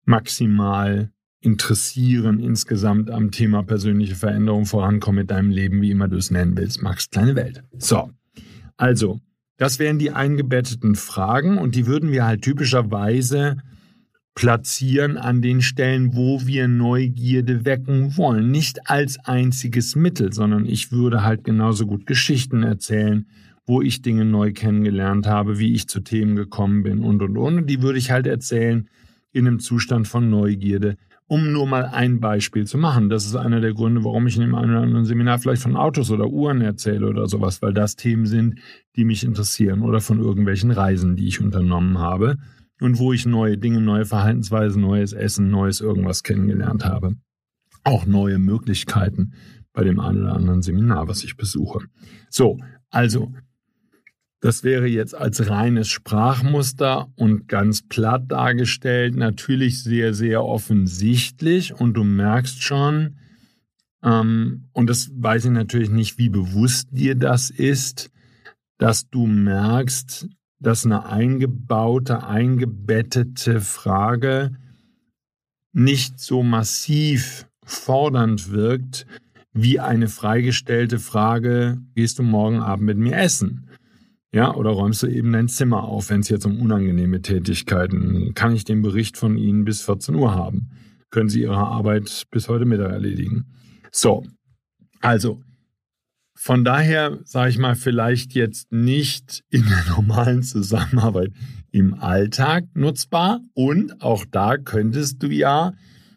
maximal 0.05 1.11
interessieren 1.41 2.39
insgesamt 2.39 3.11
am 3.11 3.33
Thema 3.33 3.63
persönliche 3.65 4.15
Veränderung 4.15 4.65
vorankommen 4.65 5.23
mit 5.23 5.31
deinem 5.31 5.51
Leben, 5.51 5.83
wie 5.83 5.91
immer 5.91 6.09
du 6.09 6.17
es 6.17 6.31
nennen 6.31 6.57
willst. 6.57 6.83
Max 6.83 7.11
kleine 7.11 7.35
Welt. 7.35 7.65
So, 7.79 8.11
also 8.77 9.21
das 9.57 9.79
wären 9.79 9.99
die 9.99 10.13
eingebetteten 10.13 10.95
Fragen 10.95 11.59
und 11.59 11.75
die 11.75 11.87
würden 11.87 12.13
wir 12.13 12.25
halt 12.25 12.43
typischerweise 12.43 13.57
platzieren 14.35 15.19
an 15.19 15.43
den 15.43 15.61
Stellen, 15.61 16.15
wo 16.15 16.47
wir 16.47 16.67
Neugierde 16.69 17.65
wecken 17.65 18.17
wollen. 18.17 18.51
Nicht 18.51 18.91
als 18.91 19.19
einziges 19.25 19.95
Mittel, 19.95 20.33
sondern 20.33 20.65
ich 20.65 20.91
würde 20.91 21.23
halt 21.23 21.45
genauso 21.45 21.87
gut 21.87 22.07
Geschichten 22.07 22.63
erzählen, 22.63 23.27
wo 23.67 23.83
ich 23.83 24.03
Dinge 24.03 24.25
neu 24.25 24.53
kennengelernt 24.53 25.27
habe, 25.27 25.59
wie 25.59 25.75
ich 25.75 25.87
zu 25.87 26.01
Themen 26.01 26.35
gekommen 26.35 26.83
bin 26.83 27.05
und 27.05 27.23
und 27.23 27.37
und. 27.37 27.67
Die 27.67 27.83
würde 27.83 27.99
ich 27.99 28.11
halt 28.11 28.27
erzählen 28.27 28.89
in 29.33 29.47
einem 29.47 29.61
Zustand 29.61 30.09
von 30.09 30.29
Neugierde, 30.31 30.97
um 31.27 31.53
nur 31.53 31.67
mal 31.67 31.85
ein 31.85 32.19
Beispiel 32.19 32.67
zu 32.67 32.79
machen. 32.79 33.09
Das 33.09 33.25
ist 33.25 33.37
einer 33.37 33.61
der 33.61 33.75
Gründe, 33.75 34.03
warum 34.03 34.27
ich 34.27 34.37
in 34.37 34.43
einem 34.43 34.55
oder 34.55 34.81
anderen 34.81 35.05
Seminar 35.05 35.39
vielleicht 35.39 35.63
von 35.63 35.77
Autos 35.77 36.11
oder 36.11 36.27
Uhren 36.27 36.61
erzähle 36.61 37.07
oder 37.07 37.29
sowas, 37.29 37.63
weil 37.63 37.73
das 37.73 37.97
Themen 37.97 38.27
sind, 38.27 38.59
die 38.97 39.05
mich 39.05 39.25
interessieren 39.25 39.83
oder 39.83 40.01
von 40.01 40.21
irgendwelchen 40.21 40.71
Reisen, 40.71 41.17
die 41.17 41.29
ich 41.29 41.41
unternommen 41.41 41.99
habe 41.99 42.39
und 42.83 42.99
wo 42.99 43.13
ich 43.13 43.27
neue 43.27 43.59
Dinge, 43.59 43.81
neue 43.81 44.05
Verhaltensweisen, 44.05 44.83
neues 44.83 45.13
Essen, 45.13 45.51
neues 45.51 45.81
irgendwas 45.81 46.23
kennengelernt 46.23 46.85
habe. 46.85 47.17
Auch 47.85 48.07
neue 48.07 48.39
Möglichkeiten 48.39 49.35
bei 49.73 49.85
dem 49.85 50.01
einen 50.01 50.23
oder 50.23 50.35
anderen 50.35 50.63
Seminar, 50.63 51.09
was 51.09 51.25
ich 51.25 51.37
besuche. 51.37 51.81
So, 52.29 52.59
also 52.91 53.33
das 54.41 54.65
wäre 54.65 54.89
jetzt 54.89 55.15
als 55.15 55.49
reines 55.49 55.89
Sprachmuster 55.89 57.09
und 57.15 57.47
ganz 57.47 57.87
platt 57.87 58.25
dargestellt, 58.27 59.15
natürlich 59.15 59.83
sehr, 59.83 60.15
sehr 60.15 60.45
offensichtlich. 60.45 61.73
Und 61.75 61.95
du 61.95 62.03
merkst 62.03 62.61
schon, 62.63 63.19
ähm, 64.03 64.65
und 64.73 64.91
das 64.91 65.11
weiß 65.15 65.45
ich 65.45 65.51
natürlich 65.53 65.91
nicht, 65.91 66.19
wie 66.19 66.29
bewusst 66.29 66.89
dir 66.91 67.15
das 67.15 67.51
ist, 67.51 68.11
dass 68.79 69.09
du 69.09 69.27
merkst, 69.27 70.29
dass 70.63 70.87
eine 70.87 71.07
eingebaute, 71.07 72.25
eingebettete 72.25 73.61
Frage 73.61 74.53
nicht 75.73 76.21
so 76.21 76.43
massiv 76.43 77.47
fordernd 77.65 78.51
wirkt 78.51 79.07
wie 79.53 79.81
eine 79.81 80.09
freigestellte 80.09 80.99
Frage, 80.99 81.79
gehst 81.95 82.19
du 82.19 82.23
morgen 82.23 82.61
Abend 82.61 82.87
mit 82.87 82.99
mir 82.99 83.17
essen? 83.17 83.69
Ja, 84.35 84.55
oder 84.55 84.71
räumst 84.71 85.03
du 85.03 85.09
eben 85.09 85.33
dein 85.33 85.49
Zimmer 85.49 85.85
auf, 85.85 86.09
wenn 86.09 86.21
es 86.21 86.31
jetzt 86.31 86.47
um 86.47 86.59
unangenehme 86.59 87.21
Tätigkeiten? 87.21 88.33
Kann 88.35 88.55
ich 88.55 88.65
den 88.65 88.81
Bericht 88.81 89.19
von 89.19 89.37
Ihnen 89.37 89.65
bis 89.65 89.83
14 89.83 90.15
Uhr 90.15 90.35
haben? 90.35 90.71
Können 91.11 91.29
Sie 91.29 91.43
Ihre 91.43 91.59
Arbeit 91.59 92.25
bis 92.31 92.49
heute 92.49 92.65
Mittag 92.65 92.93
erledigen? 92.93 93.45
So, 93.91 94.25
also 95.03 95.43
von 96.45 96.65
daher 96.65 97.21
sage 97.23 97.51
ich 97.51 97.59
mal, 97.59 97.77
vielleicht 97.77 98.35
jetzt 98.35 98.73
nicht 98.73 99.45
in 99.51 99.63
der 99.63 99.85
normalen 99.95 100.43
Zusammenarbeit 100.43 101.31
im 101.71 101.95
Alltag 101.95 102.65
nutzbar. 102.75 103.41
Und 103.55 104.03
auch 104.03 104.25
da 104.29 104.57
könntest 104.57 105.23
du 105.23 105.29
ja 105.29 105.73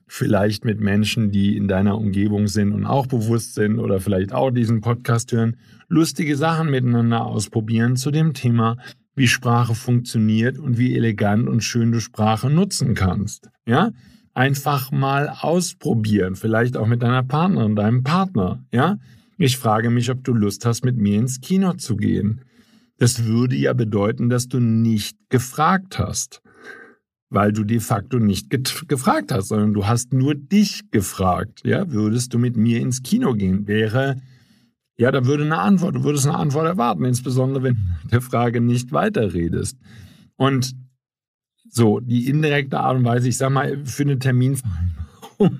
vielleicht 0.08 0.66
mit 0.66 0.80
Menschen, 0.80 1.30
die 1.30 1.56
in 1.56 1.68
deiner 1.68 2.00
Umgebung 2.00 2.48
sind 2.48 2.74
und 2.74 2.88
auch 2.88 3.06
bewusst 3.06 3.54
sind 3.54 3.78
oder 3.78 4.00
vielleicht 4.00 4.34
auch 4.34 4.50
diesen 4.50 4.82
Podcast 4.82 5.32
hören, 5.32 5.58
lustige 5.90 6.36
Sachen 6.36 6.72
miteinander 6.72 7.24
ausprobieren 7.24 7.96
zu 7.96 8.10
dem 8.10 8.34
Thema, 8.34 8.78
wie 9.14 9.28
Sprache 9.28 9.76
funktioniert 9.76 10.58
und 10.58 10.80
wie 10.80 10.96
elegant 10.96 11.48
und 11.48 11.64
schön 11.64 11.92
du 11.92 12.00
Sprache 12.00 12.50
nutzen 12.50 12.96
kannst. 12.96 13.52
Ja? 13.68 13.92
Einfach 14.34 14.92
mal 14.92 15.30
ausprobieren, 15.30 16.36
vielleicht 16.36 16.78
auch 16.78 16.88
mit 16.88 17.04
deiner 17.04 17.22
Partnerin, 17.22 17.76
deinem 17.76 18.02
Partner. 18.02 18.66
Ja? 18.72 18.98
Ich 19.38 19.58
frage 19.58 19.90
mich, 19.90 20.10
ob 20.12 20.24
du 20.24 20.34
Lust 20.34 20.66
hast, 20.66 20.86
mit 20.86 20.98
mir 20.98 21.20
ins 21.20 21.42
Kino 21.42 21.74
zu 21.74 21.96
gehen. 21.96 22.42
Das 22.98 23.26
würde 23.26 23.56
ja 23.56 23.74
bedeuten, 23.74 24.30
dass 24.30 24.48
du 24.48 24.60
nicht 24.60 25.18
gefragt 25.30 26.00
hast 26.00 26.42
weil 27.30 27.52
du 27.52 27.64
de 27.64 27.80
facto 27.80 28.18
nicht 28.18 28.50
gefragt 28.88 29.32
hast, 29.32 29.50
sondern 29.50 29.74
du 29.74 29.86
hast 29.86 30.14
nur 30.14 30.36
dich 30.36 30.90
gefragt. 30.92 31.62
Ja, 31.66 31.92
würdest 31.92 32.34
du 32.34 32.40
mit 32.40 32.56
mir 32.56 32.80
ins 32.80 33.04
Kino 33.04 33.34
gehen? 33.34 33.68
Wäre, 33.68 34.22
ja, 34.98 35.12
da 35.12 35.26
würde 35.26 35.44
eine 35.44 35.60
Antwort, 35.60 35.96
du 35.96 36.04
würdest 36.04 36.28
eine 36.28 36.38
Antwort 36.38 36.66
erwarten, 36.66 37.04
insbesondere 37.04 37.64
wenn 37.64 37.74
du 37.74 38.10
der 38.10 38.22
Frage 38.22 38.62
nicht 38.62 38.92
weiterredest. 38.92 39.78
Und 40.38 40.76
so, 41.70 42.00
die 42.00 42.30
indirekte 42.30 42.80
Art 42.80 42.98
und 42.98 43.06
Weise, 43.06 43.28
ich 43.28 43.38
sag 43.38 43.50
mal, 43.50 43.86
für 43.86 44.04
eine 44.04 44.20
Terminvereinbarung, 44.20 45.60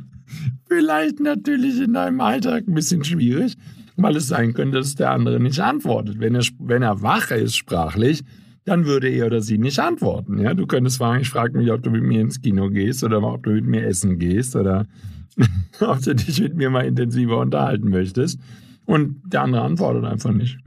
vielleicht 0.76 1.20
natürlich 1.22 1.80
in 1.80 1.94
deinem 1.94 2.20
Alltag 2.20 2.68
ein 2.68 2.74
bisschen 2.74 3.04
schwierig, 3.04 3.56
weil 3.96 4.16
es 4.18 4.28
sein 4.28 4.54
könnte, 4.54 4.80
dass 4.80 4.96
der 4.96 5.12
andere 5.12 5.40
nicht 5.40 5.60
antwortet. 5.60 6.20
Wenn 6.20 6.36
er, 6.36 6.44
wenn 6.60 6.82
er 6.82 7.02
wach 7.02 7.32
ist 7.32 7.56
sprachlich, 7.56 8.24
dann 8.66 8.86
würde 8.86 9.08
er 9.08 9.28
oder 9.28 9.42
sie 9.42 9.58
nicht 9.58 9.80
antworten. 9.80 10.40
Ja, 10.40 10.54
du 10.54 10.68
könntest 10.68 10.98
fragen, 10.98 11.22
ich 11.22 11.30
frage 11.30 11.58
mich, 11.58 11.72
ob 11.72 11.82
du 11.84 11.92
mit 11.92 12.04
mir 12.04 12.20
ins 12.20 12.42
Kino 12.42 12.70
gehst 12.70 13.04
oder 13.04 13.24
ob 13.24 13.44
du 13.44 13.52
mit 13.52 13.66
mir 13.66 13.86
essen 13.86 14.20
gehst 14.20 14.56
oder 14.56 14.86
ob 15.80 16.02
du 16.02 16.14
dich 16.14 16.42
mit 16.42 16.56
mir 16.56 16.70
mal 16.70 16.86
intensiver 16.86 17.40
unterhalten 17.40 17.90
möchtest. 17.90 18.40
Und 18.86 19.22
der 19.26 19.44
andere 19.44 19.62
antwortet 19.62 20.04
einfach 20.04 20.34
nicht. 20.34 20.60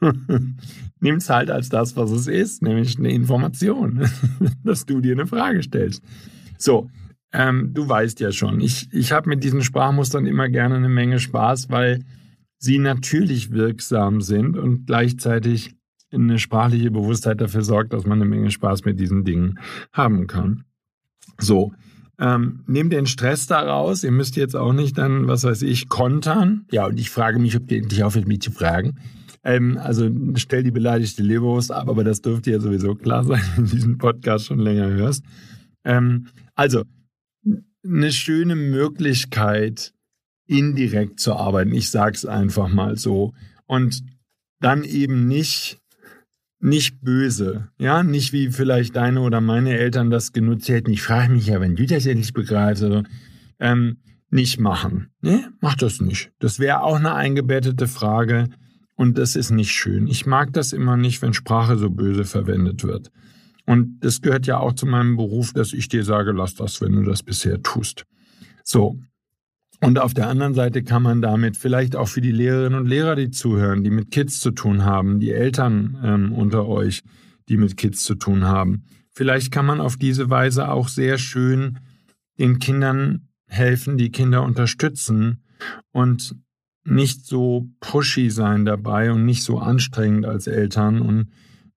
Nimm 1.00 1.16
es 1.16 1.30
halt 1.30 1.50
als 1.50 1.68
das, 1.68 1.96
was 1.96 2.10
es 2.10 2.26
ist, 2.26 2.62
nämlich 2.62 2.98
eine 2.98 3.10
Information, 3.10 4.06
dass 4.64 4.84
du 4.84 5.00
dir 5.00 5.12
eine 5.12 5.26
Frage 5.26 5.62
stellst. 5.62 6.02
So, 6.58 6.88
ähm, 7.34 7.74
du 7.74 7.88
weißt 7.88 8.20
ja 8.20 8.30
schon, 8.30 8.60
ich, 8.60 8.88
ich 8.92 9.12
habe 9.12 9.28
mit 9.28 9.42
diesen 9.42 9.62
Sprachmustern 9.62 10.24
immer 10.24 10.48
gerne 10.48 10.76
eine 10.76 10.88
Menge 10.88 11.18
Spaß, 11.18 11.68
weil 11.68 12.04
sie 12.58 12.78
natürlich 12.78 13.50
wirksam 13.50 14.20
sind 14.20 14.56
und 14.56 14.86
gleichzeitig 14.86 15.74
eine 16.12 16.38
sprachliche 16.38 16.92
Bewusstheit 16.92 17.40
dafür 17.40 17.62
sorgt, 17.62 17.92
dass 17.92 18.06
man 18.06 18.22
eine 18.22 18.30
Menge 18.30 18.52
Spaß 18.52 18.84
mit 18.84 19.00
diesen 19.00 19.24
Dingen 19.24 19.58
haben 19.92 20.28
kann. 20.28 20.64
So, 21.38 21.72
ähm, 22.20 22.60
nehmt 22.68 22.92
den 22.92 23.06
Stress 23.06 23.48
da 23.48 23.60
raus. 23.60 24.04
Ihr 24.04 24.12
müsst 24.12 24.36
jetzt 24.36 24.54
auch 24.54 24.72
nicht 24.72 24.96
dann, 24.96 25.26
was 25.26 25.42
weiß 25.42 25.62
ich, 25.62 25.88
kontern. 25.88 26.66
Ja, 26.70 26.86
und 26.86 27.00
ich 27.00 27.10
frage 27.10 27.40
mich, 27.40 27.56
ob 27.56 27.68
ihr 27.68 27.78
endlich 27.78 28.04
aufhört, 28.04 28.28
mich 28.28 28.42
zu 28.42 28.52
fragen. 28.52 29.00
Ähm, 29.42 29.76
also 29.76 30.08
stell 30.36 30.62
die 30.62 30.70
beleidigte 30.70 31.24
Leberwurst 31.24 31.72
ab, 31.72 31.88
aber 31.88 32.04
das 32.04 32.22
dürfte 32.22 32.52
ja 32.52 32.60
sowieso 32.60 32.94
klar 32.94 33.24
sein, 33.24 33.42
wenn 33.56 33.64
du 33.64 33.70
diesen 33.72 33.98
Podcast 33.98 34.46
schon 34.46 34.60
länger 34.60 34.88
hörst. 34.88 35.24
Ähm, 35.84 36.28
also, 36.54 36.84
eine 37.84 38.12
schöne 38.12 38.56
Möglichkeit, 38.56 39.92
indirekt 40.46 41.20
zu 41.20 41.34
arbeiten. 41.34 41.72
Ich 41.72 41.90
sage 41.90 42.14
es 42.14 42.26
einfach 42.26 42.68
mal 42.68 42.96
so. 42.96 43.32
Und 43.66 44.02
dann 44.60 44.84
eben 44.84 45.26
nicht 45.26 45.78
nicht 46.60 47.02
böse, 47.02 47.68
ja, 47.78 48.02
nicht 48.02 48.32
wie 48.32 48.50
vielleicht 48.50 48.96
deine 48.96 49.20
oder 49.20 49.42
meine 49.42 49.76
Eltern 49.76 50.08
das 50.08 50.32
genutzt 50.32 50.66
hätten. 50.70 50.92
Ich 50.92 51.02
frage 51.02 51.30
mich 51.30 51.46
ja, 51.46 51.60
wenn 51.60 51.76
du 51.76 51.84
das 51.84 52.06
endlich 52.06 52.32
begreifst, 52.32 52.82
also, 52.82 53.02
ähm, 53.60 53.98
nicht 54.30 54.58
machen. 54.58 55.10
Ne, 55.20 55.52
mach 55.60 55.74
das 55.74 56.00
nicht. 56.00 56.32
Das 56.38 56.58
wäre 56.58 56.82
auch 56.82 56.96
eine 56.96 57.14
eingebettete 57.14 57.86
Frage 57.86 58.48
und 58.96 59.18
das 59.18 59.36
ist 59.36 59.50
nicht 59.50 59.72
schön. 59.72 60.06
Ich 60.06 60.24
mag 60.24 60.54
das 60.54 60.72
immer 60.72 60.96
nicht, 60.96 61.20
wenn 61.20 61.34
Sprache 61.34 61.76
so 61.76 61.90
böse 61.90 62.24
verwendet 62.24 62.82
wird. 62.82 63.12
Und 63.66 64.00
das 64.00 64.20
gehört 64.20 64.46
ja 64.46 64.58
auch 64.58 64.74
zu 64.74 64.86
meinem 64.86 65.16
Beruf, 65.16 65.52
dass 65.52 65.72
ich 65.72 65.88
dir 65.88 66.04
sage, 66.04 66.32
lass 66.32 66.54
das, 66.54 66.80
wenn 66.80 66.92
du 66.92 67.02
das 67.02 67.22
bisher 67.22 67.62
tust. 67.62 68.04
So, 68.62 68.98
und 69.80 69.98
auf 69.98 70.14
der 70.14 70.28
anderen 70.28 70.54
Seite 70.54 70.82
kann 70.82 71.02
man 71.02 71.20
damit 71.20 71.56
vielleicht 71.56 71.96
auch 71.96 72.08
für 72.08 72.20
die 72.20 72.30
Lehrerinnen 72.30 72.78
und 72.78 72.86
Lehrer, 72.86 73.16
die 73.16 73.30
zuhören, 73.30 73.84
die 73.84 73.90
mit 73.90 74.10
Kids 74.10 74.40
zu 74.40 74.50
tun 74.50 74.84
haben, 74.84 75.20
die 75.20 75.32
Eltern 75.32 75.98
ähm, 76.02 76.32
unter 76.32 76.66
euch, 76.66 77.02
die 77.48 77.56
mit 77.56 77.76
Kids 77.76 78.02
zu 78.04 78.14
tun 78.14 78.44
haben, 78.44 78.84
vielleicht 79.10 79.52
kann 79.52 79.66
man 79.66 79.80
auf 79.80 79.96
diese 79.96 80.30
Weise 80.30 80.70
auch 80.70 80.88
sehr 80.88 81.18
schön 81.18 81.78
den 82.38 82.58
Kindern 82.58 83.28
helfen, 83.46 83.98
die 83.98 84.10
Kinder 84.10 84.42
unterstützen 84.42 85.42
und 85.92 86.34
nicht 86.84 87.26
so 87.26 87.68
pushy 87.80 88.30
sein 88.30 88.64
dabei 88.64 89.12
und 89.12 89.24
nicht 89.24 89.42
so 89.42 89.58
anstrengend 89.58 90.26
als 90.26 90.46
Eltern 90.46 91.00
und 91.00 91.28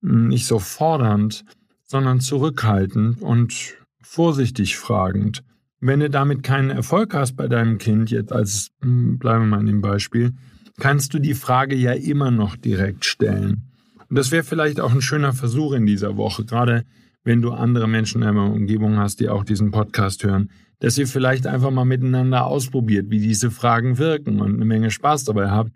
nicht 0.01 0.45
so 0.45 0.59
fordernd, 0.59 1.43
sondern 1.87 2.19
zurückhaltend 2.19 3.21
und 3.21 3.75
vorsichtig 4.01 4.77
fragend. 4.77 5.43
Wenn 5.79 5.99
du 5.99 6.09
damit 6.09 6.43
keinen 6.43 6.69
Erfolg 6.69 7.13
hast 7.13 7.35
bei 7.35 7.47
deinem 7.47 7.77
Kind, 7.77 8.11
jetzt 8.11 8.31
als, 8.31 8.69
hm, 8.81 9.17
bleiben 9.17 9.45
wir 9.45 9.47
mal 9.47 9.59
in 9.61 9.67
dem 9.67 9.81
Beispiel, 9.81 10.33
kannst 10.79 11.13
du 11.13 11.19
die 11.19 11.33
Frage 11.33 11.75
ja 11.75 11.93
immer 11.93 12.29
noch 12.29 12.55
direkt 12.55 13.05
stellen. 13.05 13.63
Und 14.09 14.17
das 14.17 14.31
wäre 14.31 14.43
vielleicht 14.43 14.79
auch 14.79 14.93
ein 14.93 15.01
schöner 15.01 15.33
Versuch 15.33 15.73
in 15.73 15.85
dieser 15.85 16.17
Woche, 16.17 16.45
gerade 16.45 16.83
wenn 17.23 17.41
du 17.41 17.51
andere 17.51 17.87
Menschen 17.87 18.21
in 18.21 18.27
deiner 18.27 18.51
Umgebung 18.51 18.97
hast, 18.97 19.19
die 19.19 19.29
auch 19.29 19.43
diesen 19.43 19.71
Podcast 19.71 20.23
hören, 20.23 20.49
dass 20.79 20.97
ihr 20.97 21.07
vielleicht 21.07 21.47
einfach 21.47 21.71
mal 21.71 21.85
miteinander 21.85 22.45
ausprobiert, 22.45 23.09
wie 23.09 23.19
diese 23.19 23.51
Fragen 23.51 23.97
wirken 23.97 24.39
und 24.39 24.53
eine 24.53 24.65
Menge 24.65 24.91
Spaß 24.91 25.25
dabei 25.25 25.49
habt. 25.49 25.71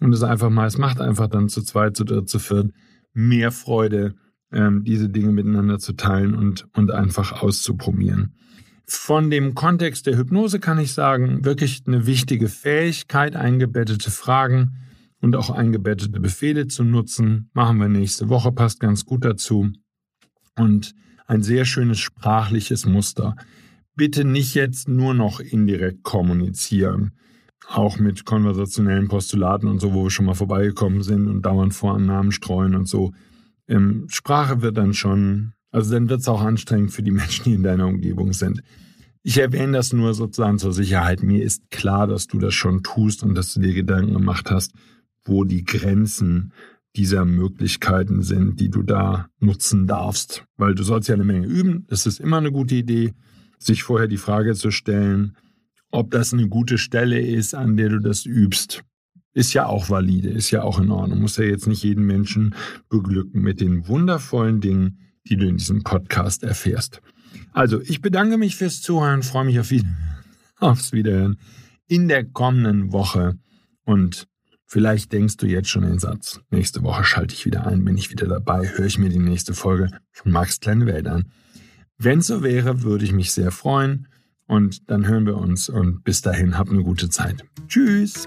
Und 0.00 0.12
es 0.12 0.22
einfach 0.22 0.50
mal, 0.50 0.66
es 0.66 0.78
macht 0.78 1.00
einfach 1.00 1.28
dann 1.28 1.48
zu 1.48 1.62
zweit, 1.62 1.96
zu 1.96 2.04
dritt, 2.04 2.28
zu 2.28 2.38
viert 2.38 2.72
mehr 3.14 3.50
Freude, 3.50 4.14
ähm, 4.52 4.84
diese 4.84 5.08
Dinge 5.08 5.32
miteinander 5.32 5.78
zu 5.78 5.94
teilen 5.94 6.34
und, 6.34 6.66
und 6.74 6.90
einfach 6.90 7.42
auszuprobieren. 7.42 8.34
Von 8.88 9.30
dem 9.30 9.54
Kontext 9.54 10.06
der 10.06 10.16
Hypnose 10.16 10.60
kann 10.60 10.78
ich 10.78 10.92
sagen, 10.92 11.44
wirklich 11.44 11.82
eine 11.86 12.06
wichtige 12.06 12.48
Fähigkeit, 12.48 13.34
eingebettete 13.34 14.12
Fragen 14.12 14.76
und 15.20 15.34
auch 15.34 15.50
eingebettete 15.50 16.20
Befehle 16.20 16.68
zu 16.68 16.84
nutzen. 16.84 17.50
Machen 17.52 17.78
wir 17.78 17.88
nächste 17.88 18.28
Woche, 18.28 18.52
passt 18.52 18.78
ganz 18.78 19.04
gut 19.04 19.24
dazu. 19.24 19.70
Und 20.56 20.94
ein 21.26 21.42
sehr 21.42 21.64
schönes 21.64 21.98
sprachliches 21.98 22.86
Muster. 22.86 23.34
Bitte 23.96 24.24
nicht 24.24 24.54
jetzt 24.54 24.88
nur 24.88 25.14
noch 25.14 25.40
indirekt 25.40 26.04
kommunizieren. 26.04 27.12
Auch 27.66 27.98
mit 27.98 28.24
konversationellen 28.24 29.08
Postulaten 29.08 29.68
und 29.68 29.80
so, 29.80 29.94
wo 29.94 30.04
wir 30.04 30.10
schon 30.10 30.26
mal 30.26 30.34
vorbeigekommen 30.34 31.02
sind 31.02 31.26
und 31.26 31.42
dauernd 31.42 31.74
Vorannahmen 31.74 32.30
streuen 32.30 32.76
und 32.76 32.86
so. 32.86 33.12
Ähm, 33.68 34.06
Sprache 34.08 34.62
wird 34.62 34.76
dann 34.76 34.94
schon 34.94 35.54
also 35.76 35.92
dann 35.92 36.08
wird 36.08 36.20
es 36.20 36.28
auch 36.28 36.40
anstrengend 36.40 36.92
für 36.92 37.02
die 37.02 37.10
Menschen, 37.12 37.44
die 37.44 37.52
in 37.52 37.62
deiner 37.62 37.86
Umgebung 37.86 38.32
sind. 38.32 38.62
Ich 39.22 39.36
erwähne 39.36 39.72
das 39.72 39.92
nur 39.92 40.14
sozusagen 40.14 40.58
zur 40.58 40.72
Sicherheit. 40.72 41.22
Mir 41.22 41.44
ist 41.44 41.70
klar, 41.70 42.06
dass 42.06 42.28
du 42.28 42.38
das 42.38 42.54
schon 42.54 42.82
tust 42.82 43.22
und 43.22 43.34
dass 43.34 43.52
du 43.52 43.60
dir 43.60 43.74
Gedanken 43.74 44.14
gemacht 44.14 44.50
hast, 44.50 44.72
wo 45.24 45.44
die 45.44 45.64
Grenzen 45.64 46.52
dieser 46.94 47.26
Möglichkeiten 47.26 48.22
sind, 48.22 48.58
die 48.58 48.70
du 48.70 48.82
da 48.82 49.28
nutzen 49.38 49.86
darfst. 49.86 50.46
Weil 50.56 50.74
du 50.74 50.82
sollst 50.82 51.10
ja 51.10 51.14
eine 51.14 51.24
Menge 51.24 51.46
üben. 51.46 51.84
Das 51.88 52.06
ist 52.06 52.20
immer 52.20 52.38
eine 52.38 52.52
gute 52.52 52.76
Idee, 52.76 53.12
sich 53.58 53.82
vorher 53.82 54.08
die 54.08 54.16
Frage 54.16 54.54
zu 54.54 54.70
stellen, 54.70 55.36
ob 55.90 56.10
das 56.10 56.32
eine 56.32 56.48
gute 56.48 56.78
Stelle 56.78 57.20
ist, 57.20 57.54
an 57.54 57.76
der 57.76 57.90
du 57.90 57.98
das 57.98 58.24
übst. 58.24 58.82
Ist 59.36 59.52
ja 59.52 59.66
auch 59.66 59.90
valide, 59.90 60.30
ist 60.30 60.50
ja 60.50 60.62
auch 60.62 60.80
in 60.80 60.90
Ordnung. 60.90 61.20
Muss 61.20 61.36
ja 61.36 61.44
jetzt 61.44 61.66
nicht 61.66 61.82
jeden 61.82 62.06
Menschen 62.06 62.54
beglücken 62.88 63.42
mit 63.42 63.60
den 63.60 63.86
wundervollen 63.86 64.62
Dingen, 64.62 64.98
die 65.28 65.36
du 65.36 65.46
in 65.46 65.58
diesem 65.58 65.82
Podcast 65.82 66.42
erfährst. 66.42 67.02
Also, 67.52 67.78
ich 67.82 68.00
bedanke 68.00 68.38
mich 68.38 68.56
fürs 68.56 68.80
Zuhören, 68.80 69.22
freue 69.22 69.44
mich 69.44 69.60
auf 69.60 69.70
wieder, 69.70 69.90
aufs 70.56 70.92
Wiederhören 70.92 71.36
in 71.86 72.08
der 72.08 72.24
kommenden 72.24 72.92
Woche 72.92 73.34
und 73.84 74.26
vielleicht 74.64 75.12
denkst 75.12 75.36
du 75.36 75.46
jetzt 75.46 75.68
schon 75.68 75.82
den 75.82 75.98
Satz. 75.98 76.40
Nächste 76.48 76.82
Woche 76.82 77.04
schalte 77.04 77.34
ich 77.34 77.44
wieder 77.44 77.66
ein, 77.66 77.84
bin 77.84 77.98
ich 77.98 78.10
wieder 78.10 78.26
dabei, 78.26 78.66
höre 78.66 78.86
ich 78.86 78.98
mir 78.98 79.10
die 79.10 79.18
nächste 79.18 79.52
Folge 79.52 79.90
von 80.12 80.32
Max 80.32 80.60
Kleine 80.60 80.86
Welt 80.86 81.08
an. 81.08 81.30
Wenn 81.98 82.22
so 82.22 82.42
wäre, 82.42 82.84
würde 82.84 83.04
ich 83.04 83.12
mich 83.12 83.32
sehr 83.32 83.50
freuen 83.50 84.08
und 84.46 84.90
dann 84.90 85.06
hören 85.06 85.26
wir 85.26 85.36
uns 85.36 85.68
und 85.68 86.04
bis 86.04 86.22
dahin 86.22 86.56
habt 86.56 86.70
eine 86.70 86.82
gute 86.82 87.10
Zeit. 87.10 87.44
Tschüss. 87.68 88.26